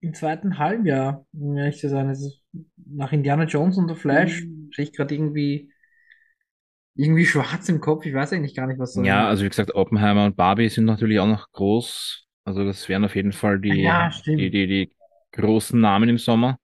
[0.00, 2.08] im zweiten Halbjahr, um ehrlich zu sein.
[2.10, 2.42] Ist
[2.76, 4.70] nach Indiana Jones und The Flash Mhm.
[4.74, 5.70] sehe ich gerade irgendwie,
[6.94, 8.04] irgendwie schwarz im Kopf.
[8.06, 9.02] Ich weiß eigentlich gar nicht, was so.
[9.02, 12.26] Ja, also wie gesagt, Oppenheimer und Barbie sind natürlich auch noch groß.
[12.44, 14.92] Also das wären auf jeden Fall die, Ja, die, die, die
[15.32, 16.58] großen Namen im Sommer.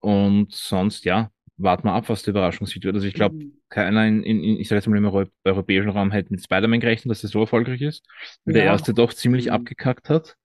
[0.00, 2.94] Und sonst, ja, warten wir ab, was der Überraschungshit wird.
[2.96, 3.36] Also ich glaube,
[3.68, 6.80] keiner in, in, in ich sage jetzt mal im Euro europäischen Raum hätte mit Spider-Man
[6.80, 8.04] gerechnet, dass er so erfolgreich ist.
[8.44, 8.72] Weil der Ja.
[8.72, 9.52] erste doch ziemlich Mhm.
[9.52, 10.36] abgekackt hat.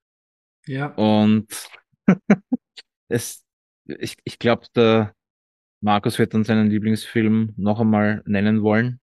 [0.67, 0.95] Ja.
[0.95, 1.47] Und
[3.09, 3.43] es,
[3.85, 5.13] ich, ich glaube, der
[5.81, 8.99] Markus wird dann seinen Lieblingsfilm noch einmal nennen wollen.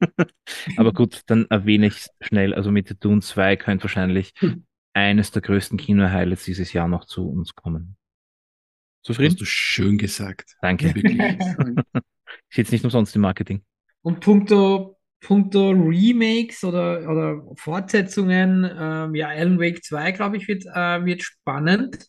[0.76, 2.54] Aber gut, dann erwähne ich schnell.
[2.54, 4.64] Also mit The Dune 2 könnte wahrscheinlich Hm.
[4.94, 7.96] eines der größten Kino-Highlights dieses Jahr noch zu uns kommen.
[9.02, 9.32] Zufrieden?
[9.32, 10.56] Hast du schön gesagt.
[10.60, 10.94] Danke.
[10.94, 11.20] Wirklich.
[12.48, 13.62] Ich sitze nicht umsonst im Marketing.
[14.02, 20.66] Und puncto, puncto Remakes oder, oder Fortsetzungen, ähm, ja, Alan Wake 2, glaube ich, wird,
[20.66, 22.06] äh, wird spannend.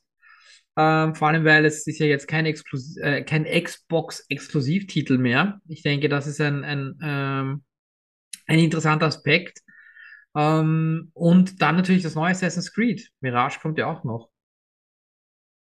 [0.76, 5.62] Ähm, vor allem, weil es ist ja jetzt kein, äh, kein Xbox-Exklusivtitel mehr.
[5.68, 7.64] Ich denke, das ist ein, ein, ähm,
[8.48, 9.60] ein interessanter Aspekt.
[10.36, 13.08] Ähm, und dann natürlich das neue Assassin's Creed.
[13.22, 14.33] Mirage kommt ja auch noch.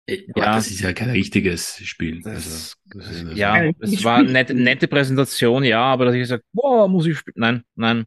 [0.09, 0.55] Ja, Ja.
[0.57, 2.21] das ist ja kein richtiges Spiel.
[2.23, 6.15] Das, also, das ist- ja, Ja, es war eine nette, nette Präsentation, ja, aber dass
[6.15, 7.35] ich gesagt, boah, muss ich spielen.
[7.39, 8.05] Nein, nein,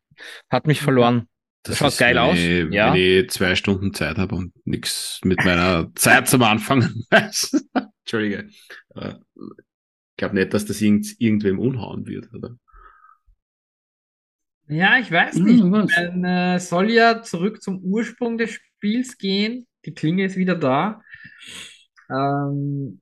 [0.49, 1.27] hat mich verloren.
[1.63, 2.93] Das schaut ist, geil wenn aus, Ich, ja.
[2.93, 7.65] Wenn ich zwei Stunden Zeit habe und nichts mit meiner Zeit zum Anfangen weiß.
[8.03, 8.49] Entschuldige.
[8.95, 12.57] Äh, Ich glaube nicht, dass das irgend, irgendwem umhauen wird, oder?
[14.67, 15.63] Ja, ich weiß Hm, nicht.
[15.63, 16.11] weiß.
[16.13, 19.67] Man äh, soll ja zurück zum Ursprung des Spiels gehen.
[19.85, 21.01] Die Klinge ist wieder da.
[22.09, 23.01] Ähm,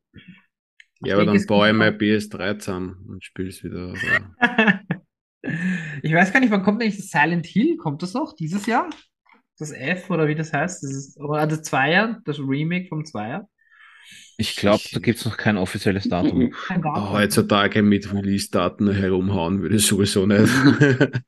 [1.02, 3.90] Ja, aber dann es baue ich mein PS3 zusammen und spiel's wieder.
[3.92, 4.34] Oder?
[6.02, 7.76] Ich weiß gar nicht, wann kommt eigentlich das Silent Hill?
[7.76, 8.90] Kommt das noch dieses Jahr?
[9.60, 10.82] Das F oder wie das heißt?
[10.84, 13.50] Das ist, oder das Zweier, das Remake vom Zweier?
[14.38, 16.52] Ich glaube, da gibt's noch kein offizielles Datum.
[16.68, 17.10] Kein Datum.
[17.12, 20.50] Heutzutage mit Release-Daten herumhauen würde ich sowieso nicht.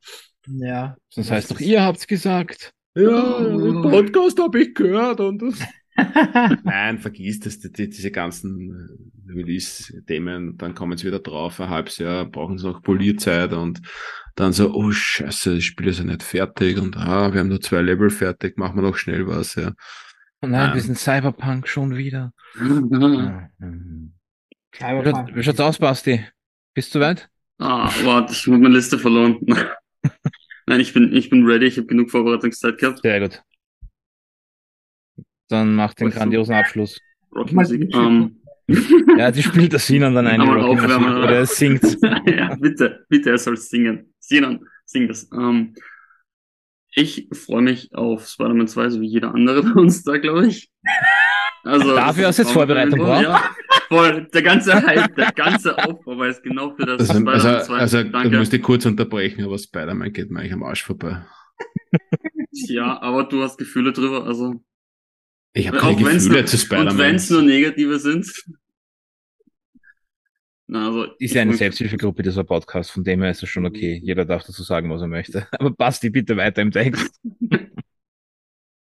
[0.47, 0.95] Ja.
[1.15, 2.71] Das heißt doch, ihr habt's gesagt.
[2.95, 5.59] ja, im Podcast habe ich gehört und das.
[6.63, 11.69] Nein, vergiss das, die, die, diese ganzen äh, Release-Themen, dann kommen sie wieder drauf, ein
[11.69, 13.81] halbes Jahr brauchen sie noch Polierzeit und
[14.35, 17.61] dann so, oh scheiße, das Spiel ist ja nicht fertig und ah, wir haben nur
[17.61, 19.71] zwei Level fertig, machen wir noch schnell was, ja.
[20.41, 20.81] Oh nein, wir Ähm.
[20.81, 22.33] sind Cyberpunk schon wieder.
[22.59, 24.13] ah, Mhm.
[24.71, 25.29] Wie Cyberpunk.
[25.29, 26.25] schaut- wie schaut's aus, Basti?
[26.73, 27.29] Bist du weit?
[27.57, 29.37] warte, ich habe meine Liste verloren.
[30.67, 32.99] Nein, ich bin, ich bin ready, ich habe genug Vorbereitungszeit gehabt.
[33.01, 33.41] Sehr gut.
[35.49, 36.99] Dann mach den grandiosen Abschluss.
[37.35, 37.93] Rockmusik.
[37.93, 38.41] Ähm,
[39.17, 41.97] Ja, die spielt das Sinan dann ein, Rocky Musik, oder er singt.
[42.25, 44.13] ja, bitte, bitte, er soll singen.
[44.19, 45.29] Sinan, sing das.
[45.31, 45.75] Ähm,
[46.93, 50.69] ich freue mich auf Spider-Man 2, so wie jeder andere bei uns da, glaube ich.
[51.63, 53.23] Also, Dafür das hast du jetzt Vorbereitung gebraucht?
[53.23, 53.43] Ja,
[53.87, 54.27] voll.
[54.33, 57.73] Der ganze Hype, der ganze Aufbau war jetzt genau für das Also, also, Spider-Man 2.
[57.77, 58.37] also da Danke.
[58.37, 61.25] musst ich kurz unterbrechen, aber Spider-Man geht mir eigentlich am Arsch vorbei.
[62.51, 64.61] Ja, aber du hast Gefühle drüber, also.
[65.58, 66.97] Ich habe Auch keine wenn's Gefühle nur- zu Und Spider-Man.
[66.97, 68.43] wenn es nur negative sind.
[70.68, 71.06] Na, also.
[71.20, 73.99] Ist ja eine Selbsthilfegruppe, dieser Podcast, von dem her ist es schon okay.
[74.03, 75.47] Jeder darf dazu sagen, was er möchte.
[75.60, 77.20] Aber Basti, bitte weiter im Text.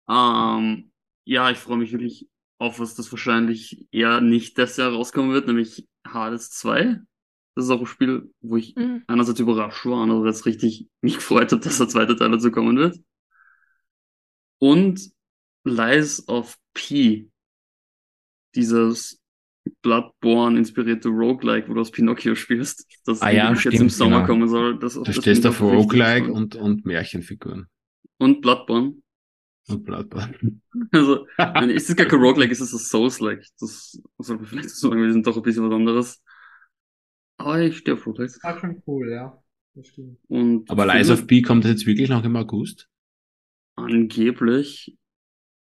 [0.08, 0.92] Ähm,
[1.24, 5.48] ja, ich freue mich wirklich auf was, das wahrscheinlich eher nicht das Jahr rauskommen wird,
[5.48, 7.00] nämlich Hades 2.
[7.56, 8.76] Das ist auch ein Spiel, wo ich
[9.08, 12.98] einerseits überrascht war, andererseits richtig mich gefreut habe, dass der zweite Teil dazu kommen wird.
[14.58, 15.10] Und
[15.66, 17.28] Lies of P.
[18.54, 19.20] Dieses
[19.82, 24.16] Bloodborne-inspirierte Roguelike, wo du aus Pinocchio spielst, das Ah ja, angeblich jetzt stimmt, im Sommer
[24.18, 24.26] genau.
[24.26, 24.78] kommen soll.
[24.78, 27.66] Das, Du das stehst auf Roguelike und, und Märchenfiguren.
[28.18, 28.94] und Bloodborne.
[29.68, 30.38] Und Bloodborne.
[30.92, 33.44] Also, nein, ist es gar kein Roguelike, ist es ein Souls-like.
[33.58, 36.22] Das soll man vielleicht so sagen, wir sind doch ein bisschen was anderes.
[37.38, 38.42] Aber ich stehe auf Roguelikes.
[38.42, 39.42] War schon cool, ja.
[39.74, 40.18] Das stimmt.
[40.28, 42.88] Und Aber Lies of P kommt jetzt wirklich noch im August?
[43.74, 44.96] angeblich.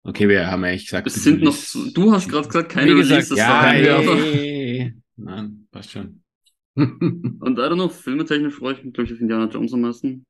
[0.03, 1.55] Okay, wir haben eigentlich gesagt, Es sind noch,
[1.93, 4.17] du hast gerade gesagt, keine gesagt, Releases Ja, wir, aber.
[4.17, 4.93] ey.
[5.15, 6.23] Nein, passt schon.
[6.75, 10.25] Und I don't know, filmetechnisch freue ich mich, glaube ich, auf Indiana Jones am meisten.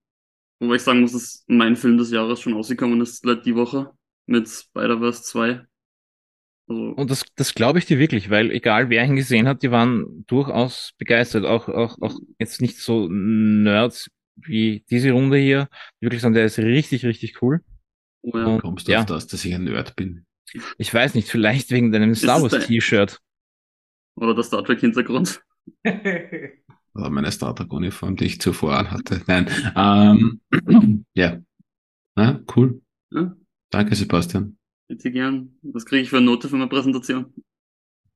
[0.60, 3.92] Wobei ich sagen muss, dass mein Film des Jahres schon rausgekommen ist, seit die Woche.
[4.28, 5.62] Mit Spider-Verse 2.
[6.68, 9.72] Also, Und das, das glaube ich dir wirklich, weil egal wer ihn gesehen hat, die
[9.72, 11.46] waren durchaus begeistert.
[11.46, 15.70] Auch, auch, auch jetzt nicht so Nerds wie diese Runde hier.
[16.02, 17.62] Die wirklich sagen, der ist richtig, richtig cool.
[18.22, 18.32] Oh.
[18.32, 19.00] Und- Kommst du ja.
[19.00, 20.26] auf das, dass ich ein Nerd bin?
[20.78, 23.20] Ich weiß nicht, vielleicht wegen deinem Star Wars T-Shirt.
[24.16, 25.42] Oder der Star Trek-Hintergrund.
[26.94, 29.22] Oder meine Star Trek Uniform, die ich zuvor anhatte.
[29.28, 29.48] Nein.
[29.76, 30.42] Ähm,
[31.16, 31.40] ja.
[32.16, 32.82] Na, cool.
[33.12, 33.34] Ja.
[33.70, 34.58] Danke, Sebastian.
[34.90, 35.58] Bitte gern.
[35.62, 37.34] Was kriege ich für eine Note für meine Präsentation?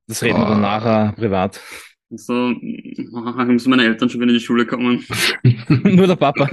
[0.08, 0.80] Das reden wir dann Ah.
[0.80, 1.62] nachher privat.
[2.10, 5.04] So, oh, müssen meine Eltern schon wieder in die Schule kommen.
[5.70, 6.50] Nur der Papa.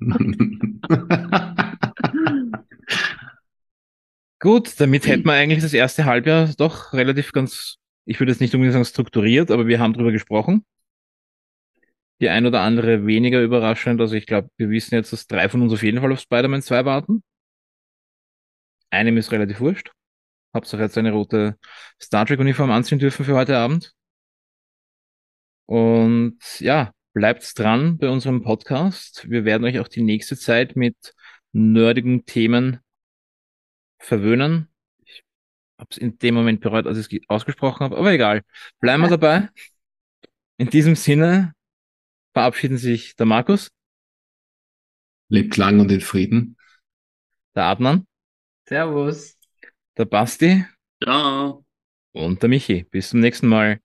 [4.38, 8.54] Gut, damit hätten wir eigentlich das erste Halbjahr doch relativ ganz, ich würde jetzt nicht
[8.54, 10.64] unbedingt sagen strukturiert, aber wir haben drüber gesprochen.
[12.20, 14.00] Die ein oder andere weniger überraschend.
[14.00, 16.62] Also ich glaube, wir wissen jetzt, dass drei von uns auf jeden Fall auf Spider-Man
[16.62, 17.22] 2 warten.
[18.90, 19.90] Einem ist relativ wurscht.
[20.54, 21.58] Hauptsache jetzt eine rote
[22.00, 23.92] Star Trek-Uniform anziehen dürfen für heute Abend.
[25.66, 29.28] Und ja, bleibt dran bei unserem Podcast.
[29.28, 31.14] Wir werden euch auch die nächste Zeit mit
[31.52, 32.80] nerdigen Themen
[33.98, 34.68] verwöhnen.
[35.04, 35.24] Ich
[35.78, 38.42] habe es in dem Moment bereut, als ich es ausgesprochen habe, aber egal.
[38.80, 39.48] Bleiben wir dabei.
[40.58, 41.54] In diesem Sinne
[42.32, 43.70] verabschieden sich der Markus,
[45.28, 46.56] Lebt lang und in Frieden.
[47.56, 48.06] der Adnan,
[48.68, 49.36] Servus.
[49.96, 50.64] der Basti
[51.02, 51.58] Ja.
[52.12, 52.84] und der Michi.
[52.84, 53.80] Bis zum nächsten Mal.